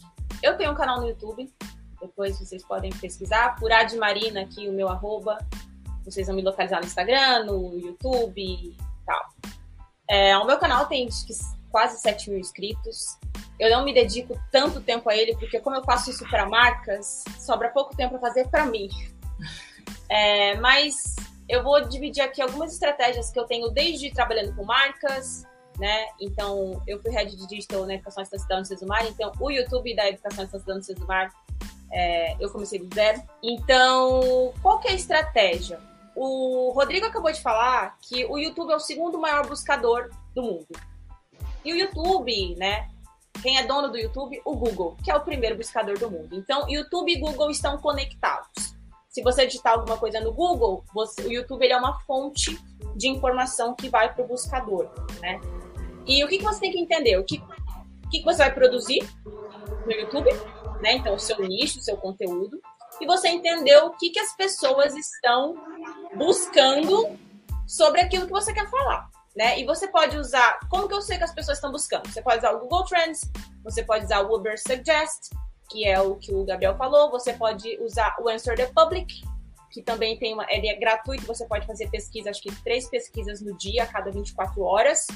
[0.42, 1.52] Eu tenho um canal no YouTube,
[2.00, 5.38] depois vocês podem pesquisar, por Admarina aqui, o meu arroba.
[6.04, 8.76] Vocês vão me localizar no Instagram, no YouTube
[9.06, 9.34] tal.
[10.08, 11.08] É, o meu canal tem
[11.70, 13.18] quase 7 mil inscritos.
[13.58, 17.24] Eu não me dedico tanto tempo a ele, porque como eu faço isso para marcas,
[17.38, 18.88] sobra pouco tempo para fazer para mim.
[20.08, 21.16] É, mas
[21.48, 25.44] eu vou dividir aqui algumas estratégias que eu tenho desde trabalhando com marcas,
[25.78, 26.06] né?
[26.20, 29.94] Então, eu fui head de digital na educação à distância da Unicesumar, então o YouTube
[29.94, 31.34] da educação à distância da Unicesumar,
[31.92, 33.22] é, eu comecei do zero.
[33.42, 35.80] Então, qual é a estratégia?
[36.16, 40.68] O Rodrigo acabou de falar que o YouTube é o segundo maior buscador do mundo.
[41.64, 42.88] E o YouTube, né?
[43.42, 44.40] Quem é dono do YouTube?
[44.44, 46.34] O Google, que é o primeiro buscador do mundo.
[46.34, 48.74] Então, YouTube e Google estão conectados
[49.14, 52.58] se você digitar alguma coisa no Google, você, o YouTube é uma fonte
[52.96, 54.90] de informação que vai para o buscador,
[55.20, 55.40] né?
[56.04, 57.16] E o que, que você tem que entender?
[57.16, 57.38] O que,
[58.10, 59.08] que, que você vai produzir
[59.86, 60.28] no YouTube,
[60.82, 60.94] né?
[60.94, 62.60] Então, o seu nicho, o seu conteúdo.
[63.00, 65.54] E você entendeu o que, que as pessoas estão
[66.14, 67.18] buscando
[67.66, 69.08] sobre aquilo que você quer falar.
[69.36, 69.58] Né?
[69.58, 70.60] E você pode usar.
[70.68, 72.08] Como que eu sei que as pessoas estão buscando?
[72.08, 73.30] Você pode usar o Google Trends,
[73.64, 75.30] você pode usar o Uber Suggest,
[75.70, 77.10] que é o que o Gabriel falou.
[77.10, 79.12] Você pode usar o Answer the Public,
[79.72, 83.40] que também tem uma, ele é gratuito, você pode fazer pesquisa, acho que três pesquisas
[83.40, 85.08] no dia, a cada 24 horas,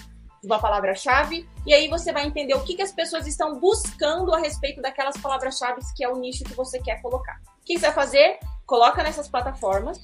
[0.43, 4.39] uma palavra-chave, e aí você vai entender o que, que as pessoas estão buscando a
[4.39, 7.41] respeito daquelas palavras-chave que é o nicho que você quer colocar.
[7.61, 8.39] O que você vai fazer?
[8.67, 10.01] Coloca nessas plataformas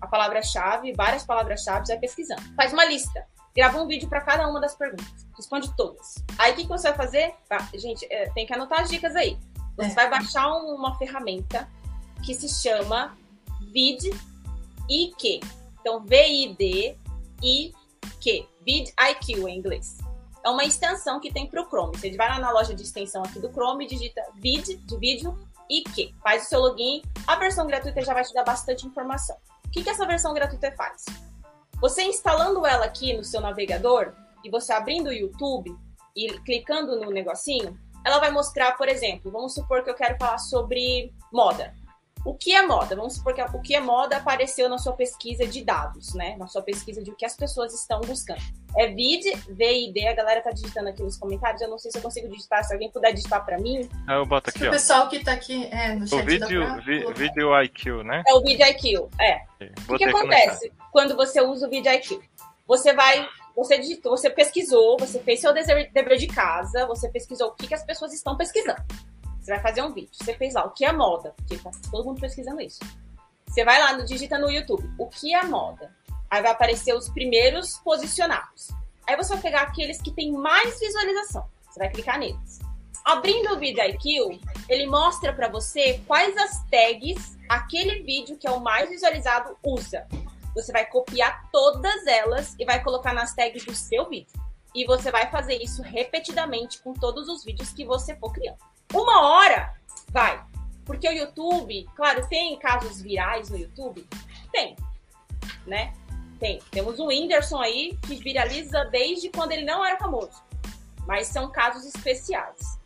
[0.00, 2.42] a palavra-chave, várias palavras-chave, vai pesquisando.
[2.54, 3.26] Faz uma lista.
[3.54, 5.26] Grava um vídeo para cada uma das perguntas.
[5.36, 6.14] Responde todas.
[6.38, 7.34] Aí o que, que você vai fazer?
[7.50, 9.36] Ah, gente, é, tem que anotar as dicas aí.
[9.76, 9.94] Você é.
[9.94, 11.68] vai baixar uma ferramenta
[12.24, 13.16] que se chama
[13.72, 15.40] VidIQ.
[15.80, 16.04] Então,
[18.04, 18.48] V-I-D-I-Q.
[18.64, 19.98] VidIQ em inglês.
[20.44, 21.96] É uma extensão que tem para o Chrome.
[21.96, 25.36] Você vai lá na loja de extensão aqui do Chrome e digita vid de vídeo
[25.68, 26.14] IQ.
[26.22, 27.02] Faz o seu login.
[27.26, 29.36] A versão gratuita já vai te dar bastante informação.
[29.66, 31.04] O que, que essa versão gratuita faz?
[31.80, 35.76] Você instalando ela aqui no seu navegador e você abrindo o YouTube
[36.16, 40.38] e clicando no negocinho, ela vai mostrar, por exemplo, vamos supor que eu quero falar
[40.38, 41.74] sobre moda.
[42.24, 42.96] O que é moda?
[42.96, 46.36] Vamos supor que o que é moda apareceu na sua pesquisa de dados, né?
[46.36, 48.40] Na sua pesquisa de o que as pessoas estão buscando.
[48.76, 51.62] É VID, VID, a galera tá digitando aqui nos comentários.
[51.62, 53.88] Eu não sei se eu consigo digitar, se alguém puder digitar para mim.
[54.06, 54.68] Ah, eu boto aqui, ó.
[54.68, 56.22] O pessoal que tá aqui é, no chat.
[56.22, 57.12] O vídeo, pra...
[57.14, 58.22] vídeo IQ, né?
[58.26, 59.42] É o vídeo IQ, é.
[59.88, 62.20] O que, que acontece quando você usa o vídeo IQ?
[62.66, 63.26] Você vai
[63.58, 67.74] você digitou, você pesquisou, você fez seu dever de casa, você pesquisou o que, que
[67.74, 68.80] as pessoas estão pesquisando.
[69.48, 70.10] Você vai fazer um vídeo.
[70.12, 72.80] Você fez lá o que é moda, porque tá todo mundo pesquisando isso.
[73.46, 75.90] Você vai lá, digita no YouTube, o que é moda.
[76.28, 78.68] Aí vai aparecer os primeiros posicionados.
[79.06, 81.48] Aí você vai pegar aqueles que têm mais visualização.
[81.62, 82.58] Você vai clicar neles.
[83.02, 84.38] Abrindo o vídeo IQ,
[84.68, 90.06] ele mostra para você quais as tags aquele vídeo que é o mais visualizado usa.
[90.54, 94.38] Você vai copiar todas elas e vai colocar nas tags do seu vídeo.
[94.74, 98.58] E você vai fazer isso repetidamente com todos os vídeos que você for criando.
[98.92, 99.74] Uma hora
[100.10, 100.42] vai.
[100.84, 104.06] Porque o YouTube, claro, tem casos virais no YouTube?
[104.50, 104.74] Tem.
[105.66, 105.92] Né?
[106.40, 106.60] Tem.
[106.70, 110.42] Temos o Whindersson aí que viraliza desde quando ele não era famoso.
[111.06, 112.78] Mas são casos especiais.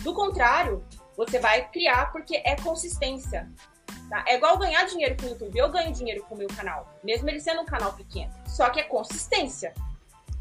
[0.00, 0.82] Do contrário,
[1.16, 3.50] você vai criar porque é consistência.
[4.08, 4.24] Tá?
[4.26, 5.58] É igual ganhar dinheiro com o YouTube.
[5.58, 8.32] Eu ganho dinheiro com o meu canal, mesmo ele sendo um canal pequeno.
[8.46, 9.74] Só que é consistência.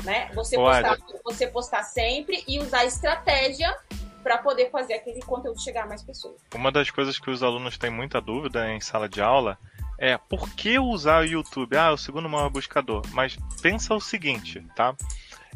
[0.04, 0.32] Né?
[0.34, 3.78] Você, postar, você postar sempre e usar estratégia
[4.24, 6.36] para poder fazer aquele conteúdo chegar a mais pessoas.
[6.54, 9.58] Uma das coisas que os alunos têm muita dúvida em sala de aula
[9.98, 11.76] é por que usar o YouTube?
[11.76, 13.04] Ah, é o segundo maior buscador.
[13.12, 14.96] Mas pensa o seguinte, tá?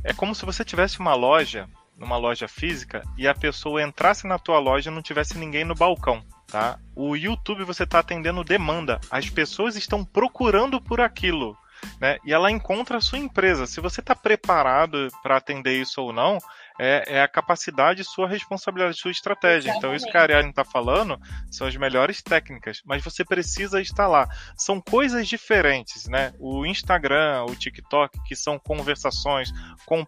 [0.03, 4.37] É como se você tivesse uma loja, numa loja física, e a pessoa entrasse na
[4.37, 6.21] tua loja e não tivesse ninguém no balcão.
[6.47, 6.77] Tá?
[6.95, 8.99] O YouTube você está atendendo demanda.
[9.09, 11.57] As pessoas estão procurando por aquilo.
[11.99, 12.17] Né?
[12.25, 13.65] E ela encontra a sua empresa.
[13.65, 16.37] Se você está preparado para atender isso ou não,
[16.79, 19.69] é, é, a capacidade, sua responsabilidade, sua estratégia.
[19.69, 19.77] Exatamente.
[19.77, 21.19] Então, isso que a Ariane está falando
[21.51, 24.27] são as melhores técnicas, mas você precisa estar lá.
[24.57, 26.33] São coisas diferentes, né?
[26.39, 29.51] O Instagram, o TikTok, que são conversações
[29.85, 30.03] com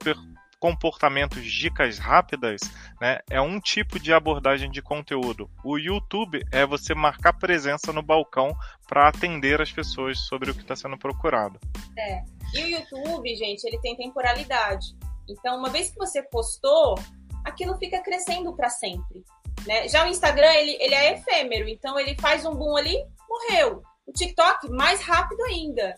[0.59, 2.61] comportamentos, dicas rápidas,
[2.99, 5.47] né, é um tipo de abordagem de conteúdo.
[5.63, 8.55] O YouTube é você marcar presença no balcão
[8.87, 11.59] para atender as pessoas sobre o que está sendo procurado.
[11.97, 12.23] É.
[12.55, 14.87] E o YouTube, gente, ele tem temporalidade.
[15.27, 16.95] Então, uma vez que você postou,
[17.43, 19.23] aquilo fica crescendo para sempre.
[19.65, 19.87] Né?
[19.87, 23.81] Já o Instagram, ele, ele é efêmero, então ele faz um boom ali, morreu.
[24.05, 25.95] O TikTok, mais rápido ainda.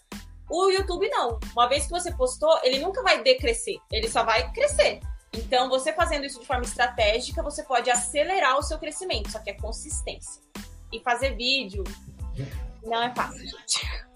[0.50, 1.40] O YouTube não.
[1.52, 5.02] Uma vez que você postou, ele nunca vai decrescer, ele só vai crescer.
[5.34, 9.50] Então, você fazendo isso de forma estratégica, você pode acelerar o seu crescimento, só que
[9.50, 10.42] é consistência.
[10.92, 11.84] E fazer vídeo
[12.84, 13.88] não é fácil, gente.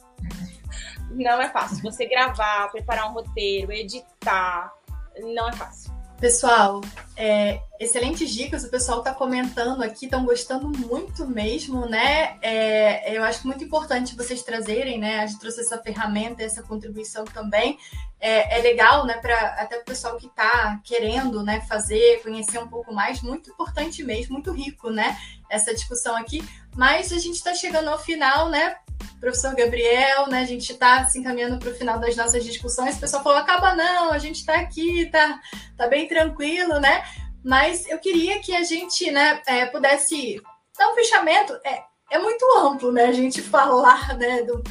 [1.13, 1.83] Não é fácil.
[1.83, 4.73] Você gravar, preparar um roteiro, editar,
[5.21, 5.91] não é fácil.
[6.21, 6.81] Pessoal,
[7.17, 12.37] é, excelentes dicas, o pessoal está comentando aqui, estão gostando muito mesmo, né?
[12.43, 15.21] É, eu acho muito importante vocês trazerem, né?
[15.21, 17.79] A gente trouxe essa ferramenta, essa contribuição também.
[18.19, 19.15] É, é legal, né?
[19.15, 21.61] Para até o pessoal que está querendo, né?
[21.61, 25.17] Fazer, conhecer um pouco mais, muito importante mesmo, muito rico, né?
[25.49, 26.47] Essa discussão aqui.
[26.75, 28.75] Mas a gente está chegando ao final, né?
[29.19, 30.41] Professor Gabriel, né?
[30.41, 32.97] A gente está se encaminhando para o final das nossas discussões.
[32.97, 35.39] O pessoal falou: acaba não, a gente está aqui, tá,
[35.77, 37.03] tá bem tranquilo, né?
[37.43, 40.41] Mas eu queria que a gente, né, é, pudesse
[40.77, 41.53] dar um fechamento.
[41.65, 43.05] É, é muito amplo, né?
[43.05, 44.43] A gente falar, né?
[44.43, 44.63] Do,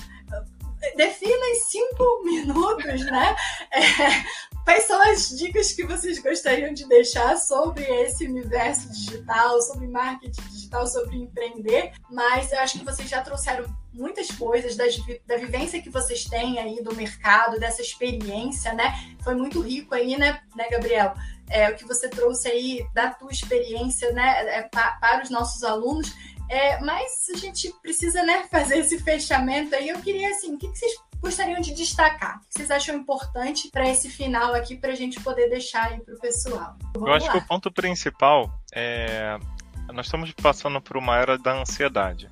[0.96, 3.36] defina em cinco minutos, né?
[3.72, 9.86] É, Quais são as dicas que vocês gostariam de deixar sobre esse universo digital, sobre
[9.88, 11.92] marketing digital, sobre empreender?
[12.10, 14.96] Mas eu acho que vocês já trouxeram muitas coisas das,
[15.26, 18.94] da vivência que vocês têm aí do mercado, dessa experiência, né?
[19.22, 21.14] Foi muito rico aí, né, né Gabriel?
[21.48, 25.64] É, o que você trouxe aí da tua experiência, né, é, pa, para os nossos
[25.64, 26.12] alunos.
[26.48, 29.88] É, mas a gente precisa, né, fazer esse fechamento aí.
[29.88, 32.38] Eu queria, assim, o que, que vocês gostariam de destacar?
[32.38, 36.00] O que vocês acham importante para esse final aqui, para a gente poder deixar aí
[36.00, 36.76] para o pessoal?
[36.94, 37.32] Vamos Eu acho lá.
[37.32, 39.38] que o ponto principal é.
[39.92, 42.30] Nós estamos passando por uma era da ansiedade.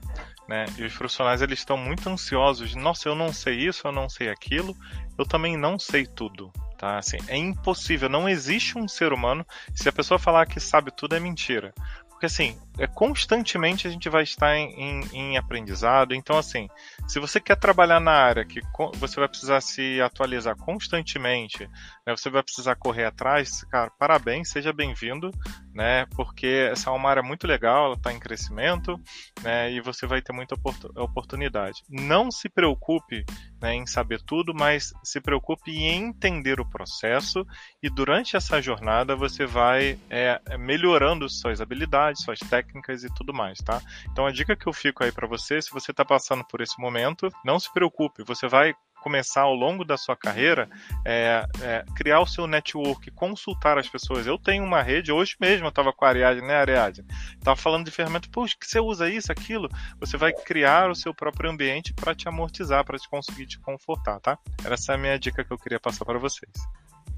[0.49, 0.65] Né?
[0.79, 2.75] E os profissionais eles estão muito ansiosos.
[2.75, 4.75] Nossa, eu não sei isso, eu não sei aquilo,
[5.19, 6.51] eu também não sei tudo.
[6.79, 6.97] Tá?
[6.99, 9.45] Assim, é impossível, não existe um ser humano.
[9.75, 11.75] Se a pessoa falar que sabe tudo, é mentira.
[12.09, 16.15] Porque assim, é, constantemente a gente vai estar em, em, em, aprendizado.
[16.15, 16.69] Então, assim,
[17.09, 18.61] se você quer trabalhar na área que
[18.95, 21.69] você vai precisar se atualizar constantemente,
[22.07, 25.33] né, você vai precisar correr atrás, cara, parabéns, seja bem-vindo,
[25.75, 26.07] né?
[26.15, 28.99] Porque essa é uma área muito legal, ela está em crescimento,
[29.43, 29.73] né?
[29.73, 30.55] E você vai ter muita
[30.97, 31.83] oportunidade.
[31.89, 33.25] Não se preocupe
[33.61, 37.45] né, em saber tudo, mas se preocupe em entender o processo
[37.83, 43.59] e durante essa jornada você vai é, melhorando suas habilidades, suas técnicas e tudo mais,
[43.59, 43.81] tá?
[44.11, 46.81] Então a dica que eu fico aí para você, se você está passando por esse
[46.81, 50.69] momento, não se preocupe, você vai começar ao longo da sua carreira
[51.05, 54.27] é, é, criar o seu network, consultar as pessoas.
[54.27, 57.07] Eu tenho uma rede, hoje mesmo eu estava com a Ariadne, né, Ariadne?
[57.35, 59.69] Estava falando de ferramenta, poxa, que você usa isso, aquilo.
[60.01, 64.21] Você vai criar o seu próprio ambiente para te amortizar, para te conseguir te confortar,
[64.21, 64.39] tá?
[64.65, 66.53] Essa é a minha dica que eu queria passar para vocês.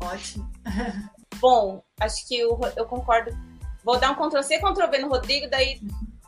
[0.00, 0.50] Ótimo.
[1.40, 3.30] Bom, acho que eu, eu concordo.
[3.92, 5.80] Vou dar um Ctrl-C, Ctrl-V no Rodrigo, daí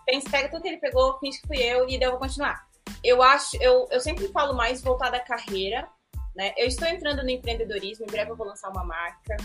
[0.05, 2.67] pensa, pega tudo que ele pegou, finge que fui eu e daí eu vou continuar
[3.03, 5.89] eu acho, eu, eu sempre falo mais voltada à carreira,
[6.35, 6.53] né?
[6.57, 9.37] Eu estou entrando no empreendedorismo, em breve eu vou lançar uma marca.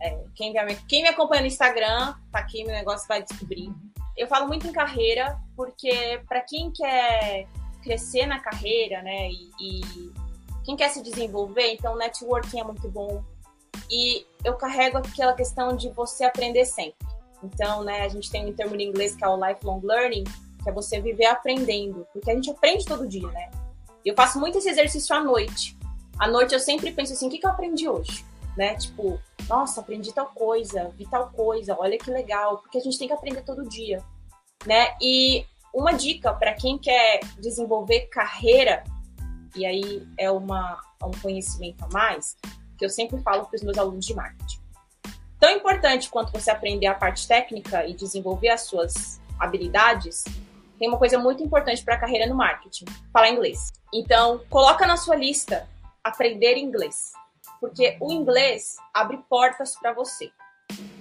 [0.00, 3.72] É, quem, me, quem me acompanha no Instagram, tá aqui, meu negócio vai descobrir.
[4.16, 7.46] Eu falo muito em carreira, porque para quem quer
[7.82, 10.12] crescer na carreira, né, e, e
[10.64, 13.24] quem quer se desenvolver, então networking é muito bom.
[13.90, 17.11] E eu carrego aquela questão de você aprender sempre.
[17.42, 20.24] Então, né, a gente tem um termo em inglês que é o lifelong learning,
[20.62, 23.50] que é você viver aprendendo, porque a gente aprende todo dia, né?
[24.04, 25.76] Eu faço muito esse exercício à noite.
[26.18, 28.24] À noite eu sempre penso assim, o que, que eu aprendi hoje?
[28.56, 28.74] Né?
[28.76, 29.18] Tipo,
[29.48, 33.14] nossa, aprendi tal coisa, vi tal coisa, olha que legal, porque a gente tem que
[33.14, 34.02] aprender todo dia,
[34.66, 34.94] né?
[35.00, 38.84] E uma dica para quem quer desenvolver carreira,
[39.56, 42.36] e aí é uma, um conhecimento a mais,
[42.76, 44.61] que eu sempre falo para os meus alunos de marketing.
[45.42, 50.22] Tão importante quanto você aprender a parte técnica e desenvolver as suas habilidades,
[50.78, 53.72] tem uma coisa muito importante para a carreira no marketing: falar inglês.
[53.92, 55.68] Então, coloca na sua lista
[56.04, 57.10] aprender inglês,
[57.60, 60.30] porque o inglês abre portas para você.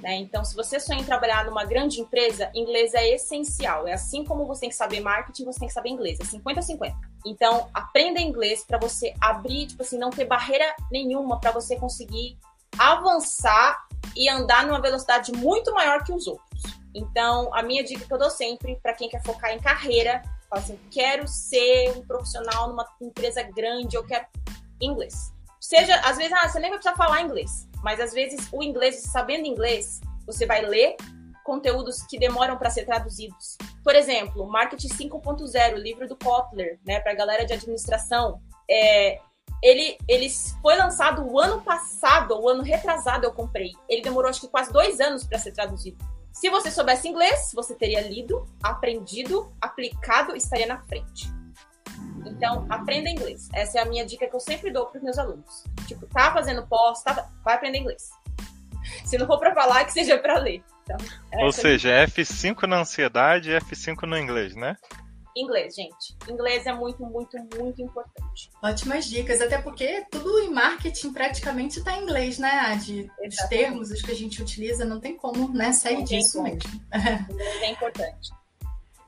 [0.02, 0.16] Né?
[0.16, 3.88] Então, se você sonha em trabalhar numa grande empresa, inglês é essencial.
[3.88, 6.20] É assim como você tem que saber marketing, você tem que saber inglês.
[6.20, 6.94] É 50-50.
[7.28, 12.40] Então, aprenda inglês para você abrir, tipo assim, não ter barreira nenhuma para você conseguir
[12.78, 16.62] avançar e andar numa velocidade muito maior que os outros.
[16.94, 20.62] Então, a minha dica que eu dou sempre para quem quer focar em carreira, fala
[20.62, 24.26] assim, quero ser um profissional numa empresa grande, eu quero
[24.82, 25.32] inglês.
[25.60, 29.02] Seja, às vezes, ah, você nem vai precisar falar inglês, mas às vezes o inglês,
[29.12, 30.98] sabendo inglês, você vai ler
[31.44, 33.58] conteúdos que demoram para ser traduzidos.
[33.84, 38.42] Por exemplo, Marketing 5.0, livro do Kotler, né, para galera de administração.
[38.70, 39.20] É,
[39.62, 40.28] ele, ele
[40.62, 43.74] foi lançado o ano passado, o ano retrasado eu comprei.
[43.88, 45.98] Ele demorou acho que quase dois anos para ser traduzido.
[46.32, 51.30] Se você soubesse inglês, você teria lido, aprendido, aplicado e estaria na frente.
[52.26, 53.50] Então, aprenda inglês.
[53.54, 55.64] Essa é a minha dica que eu sempre dou para os meus alunos.
[55.88, 58.10] Tipo, tá fazendo pós, tá, vai aprender inglês.
[59.06, 60.64] Se não for para falar, que seja para ler.
[60.84, 60.98] Então,
[61.44, 64.76] Ou seja, é F5 na ansiedade e F5 no inglês, né?
[65.36, 66.16] Inglês, gente.
[66.30, 68.50] Inglês é muito, muito, muito importante.
[68.62, 73.10] Ótimas dicas, até porque tudo em marketing praticamente está em inglês, né, Adi?
[73.26, 76.70] Os termos, os que a gente utiliza, não tem como né, sair não disso mesmo.
[77.62, 78.32] É importante.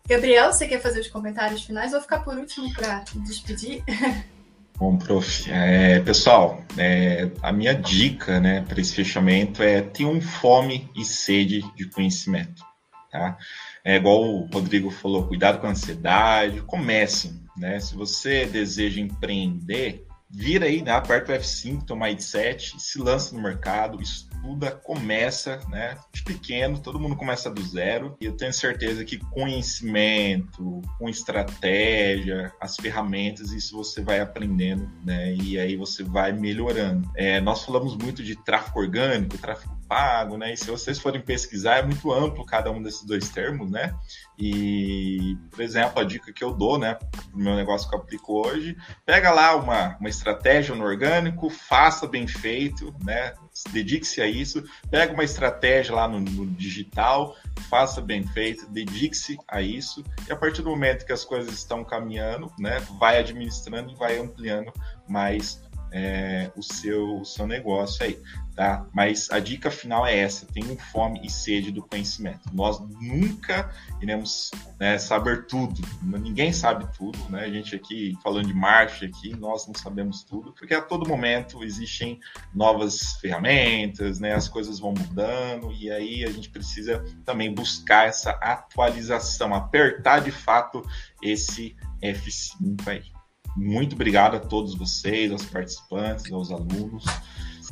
[0.08, 1.92] Gabriel, você quer fazer os comentários finais?
[1.92, 3.84] Vou ficar por último para despedir.
[4.78, 5.50] Bom, prof.
[5.50, 11.06] É, pessoal, é, a minha dica né, para esse fechamento é ter um fome e
[11.06, 12.64] sede de conhecimento.
[13.12, 13.38] Tá?
[13.84, 17.44] É igual o Rodrigo falou, cuidado com a ansiedade, comecem.
[17.58, 17.80] Né?
[17.80, 23.42] Se você deseja empreender, vira aí, né, aperta o F5, toma mindset, se lança no
[23.42, 29.06] mercado, estuda, começa, né, de pequeno, todo mundo começa do zero, e eu tenho certeza
[29.06, 36.32] que conhecimento, com estratégia, as ferramentas, isso você vai aprendendo, né, e aí você vai
[36.32, 37.08] melhorando.
[37.16, 40.54] É, nós falamos muito de tráfego orgânico, tráfego pago, né?
[40.54, 43.94] E se vocês forem pesquisar, é muito amplo cada um desses dois termos, né?
[44.39, 48.41] E, por exemplo, a dica que eu dou, né, pro meu negócio que eu aplico
[48.44, 48.76] hoje,
[49.06, 53.36] pega lá uma, uma estratégia no orgânico, faça bem feito, né?
[53.72, 57.36] Dedique-se a isso, pega uma estratégia lá no, no digital,
[57.70, 61.84] faça bem feito, dedique-se a isso, e a partir do momento que as coisas estão
[61.84, 64.74] caminhando, né, vai administrando e vai ampliando
[65.08, 65.62] mais
[65.94, 68.20] é, o, seu, o seu negócio aí
[68.56, 68.86] tá?
[68.94, 72.50] Mas a dica final é essa: tenham fome e sede do conhecimento.
[72.54, 73.72] Nós nunca
[74.02, 75.82] iremos né, saber tudo.
[76.02, 77.44] Ninguém sabe tudo, né?
[77.44, 81.64] A gente aqui falando de marcha aqui, nós não sabemos tudo, porque a todo momento
[81.64, 82.20] existem
[82.54, 84.34] novas ferramentas, né?
[84.34, 90.32] As coisas vão mudando e aí a gente precisa também buscar essa atualização, apertar de
[90.32, 90.84] fato
[91.22, 93.12] esse F5 aí.
[93.56, 97.06] Muito obrigado a todos vocês, aos participantes, aos alunos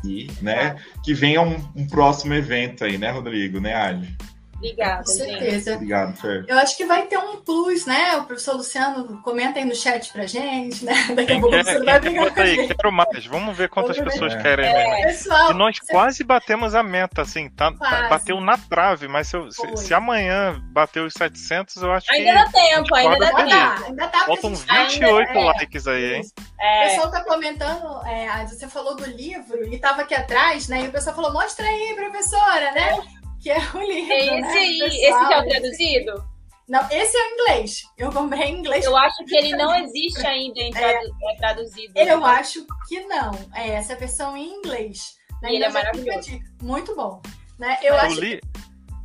[0.04, 4.16] e, né, que venha um, um próximo evento aí, né, Rodrigo, né, Ali?
[4.62, 5.72] Obrigada, Com certeza.
[5.72, 5.72] Gente.
[5.72, 6.46] Obrigado, Fer.
[6.48, 8.16] Eu acho que vai ter um plus, né?
[8.18, 10.94] O professor Luciano comenta aí no chat pra gente, né?
[11.16, 13.26] Daqui a pouco você vai brigar com aí, Quero mais.
[13.26, 14.42] Vamos ver quantas Vamos pessoas ver.
[14.44, 14.66] querem.
[14.66, 15.08] É.
[15.08, 15.92] Pessoal, e nós você...
[15.92, 17.50] quase batemos a meta, assim.
[17.50, 21.92] Tá, tá bateu na trave, mas se, eu, se, se, amanhã bateu os 700, eu
[21.92, 22.30] acho ainda que...
[22.30, 23.86] Ainda dá tempo, ainda dá tempo.
[23.88, 25.44] Ainda dá Faltam 28 ainda, é.
[25.44, 26.22] likes aí, hein?
[26.60, 26.86] É.
[26.86, 30.84] O pessoal tá comentando, é, você falou do livro e tava aqui atrás, né?
[30.84, 33.21] E o pessoal falou, mostra aí, professora, né?
[33.42, 34.14] Que é o livro.
[34.14, 36.32] É esse né, aí, esse que é o traduzido?
[36.70, 37.84] Não, esse é o inglês.
[37.98, 38.86] Eu comprei em inglês.
[38.86, 41.94] Eu acho que ele não existe ainda em tradu é, é traduzido.
[41.96, 43.32] Eu acho que não.
[43.54, 45.18] É essa versão em inglês.
[45.42, 45.52] Né?
[45.52, 46.40] E ele é maravilhoso.
[46.62, 47.22] Muito bom.
[47.60, 47.78] Né?
[47.82, 48.40] Eu, eu acho li...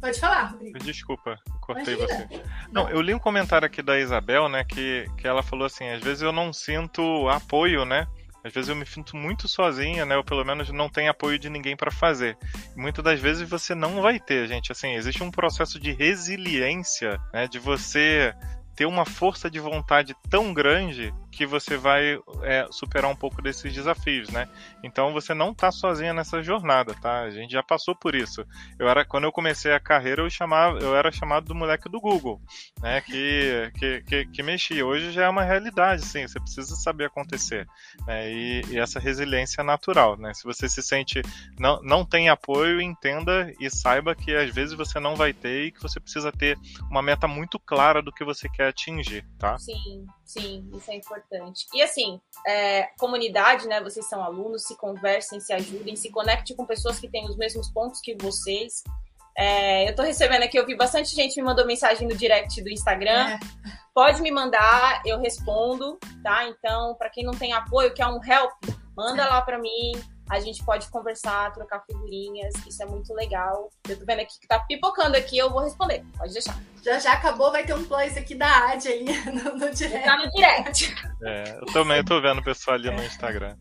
[0.01, 0.79] Pode falar, Rodrigo.
[0.79, 2.29] Desculpa, cortei Imagina.
[2.29, 2.43] você.
[2.71, 5.89] Não, não, eu li um comentário aqui da Isabel, né, que, que ela falou assim,
[5.89, 8.07] às vezes eu não sinto apoio, né,
[8.47, 10.17] às vezes eu me sinto muito sozinha, né?
[10.17, 12.39] Ou pelo menos não tenho apoio de ninguém para fazer.
[12.77, 14.71] Muitas das vezes você não vai ter, gente.
[14.71, 17.49] Assim, existe um processo de resiliência, né?
[17.49, 18.33] De você
[18.77, 23.71] ter uma força de vontade tão grande que você vai é, superar um pouco desses
[23.73, 24.49] desafios, né?
[24.83, 27.21] Então você não está sozinha nessa jornada, tá?
[27.21, 28.43] A gente já passou por isso.
[28.79, 32.01] Eu era quando eu comecei a carreira eu chamava, eu era chamado do moleque do
[32.01, 32.41] Google,
[32.81, 33.03] né?
[33.03, 34.87] Que que, que, que mexia.
[34.87, 36.27] Hoje já é uma realidade, sim.
[36.27, 37.69] Você precisa saber acontecer,
[38.07, 38.33] né?
[38.33, 40.33] E, e essa resiliência é natural, né?
[40.33, 41.21] Se você se sente
[41.59, 45.71] não não tem apoio, entenda e saiba que às vezes você não vai ter e
[45.71, 46.59] que você precisa ter
[46.91, 49.59] uma meta muito clara do que você quer atingir, tá?
[49.59, 50.07] Sim.
[50.27, 51.67] Sim, isso é importante.
[51.73, 53.81] E assim, é, comunidade, né?
[53.81, 57.71] Vocês são alunos, se conversem, se ajudem, se conectem com pessoas que têm os mesmos
[57.71, 58.83] pontos que vocês.
[59.39, 62.69] É, eu tô recebendo aqui, eu vi bastante gente me mandou mensagem no direct do
[62.69, 63.29] Instagram.
[63.29, 63.39] É.
[63.95, 66.45] Pode me mandar, eu respondo, tá?
[66.49, 68.53] Então, para quem não tem apoio, quer um help,
[68.97, 69.93] manda lá para mim
[70.29, 73.71] a gente pode conversar, trocar figurinhas, isso é muito legal.
[73.89, 76.05] Eu tô vendo aqui que tá pipocando aqui, eu vou responder.
[76.17, 76.59] Pode deixar.
[76.85, 80.05] Já já acabou, vai ter um plus aqui da Ad ali no, no direct.
[80.05, 80.95] Tá no direct.
[81.23, 83.57] É, eu também tô vendo o pessoal ali no Instagram.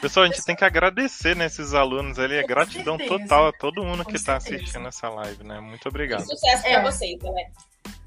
[0.00, 3.20] Pessoal, a gente tem que agradecer nesses né, alunos ali, é gratidão certeza.
[3.20, 5.60] total a todo mundo Com que está assistindo essa live, né?
[5.60, 6.22] Muito obrigado.
[6.22, 6.82] sucesso para é.
[6.82, 7.50] vocês, galera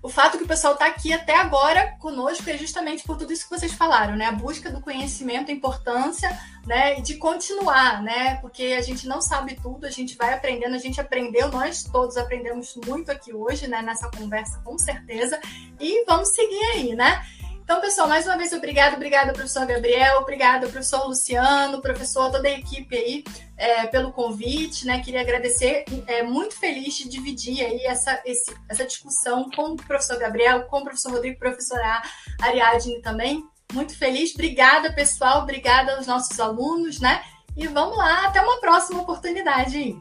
[0.04, 3.46] o fato que o pessoal está aqui até agora conosco é justamente por tudo isso
[3.48, 4.26] que vocês falaram, né?
[4.26, 6.30] A busca do conhecimento, a importância,
[6.66, 7.00] né?
[7.00, 8.36] E de continuar, né?
[8.42, 12.18] Porque a gente não sabe tudo, a gente vai aprendendo, a gente aprendeu, nós todos
[12.18, 13.82] aprendemos muito aqui hoje, né?
[13.82, 15.40] Nessa conversa, com certeza.
[15.80, 17.26] E vamos seguir aí, né?
[17.64, 22.52] Então, pessoal, mais uma vez, obrigado, obrigada, professor Gabriel, obrigada, professor Luciano, professor, toda a
[22.52, 23.24] equipe aí,
[23.56, 25.00] é, pelo convite, né?
[25.00, 30.20] Queria agradecer, é, muito feliz de dividir aí essa, esse, essa discussão com o professor
[30.20, 32.02] Gabriel, com o professor Rodrigo, professora
[32.42, 33.42] Ariadne também.
[33.72, 37.24] Muito feliz, obrigada, pessoal, obrigada aos nossos alunos, né?
[37.56, 39.96] E vamos lá, até uma próxima oportunidade.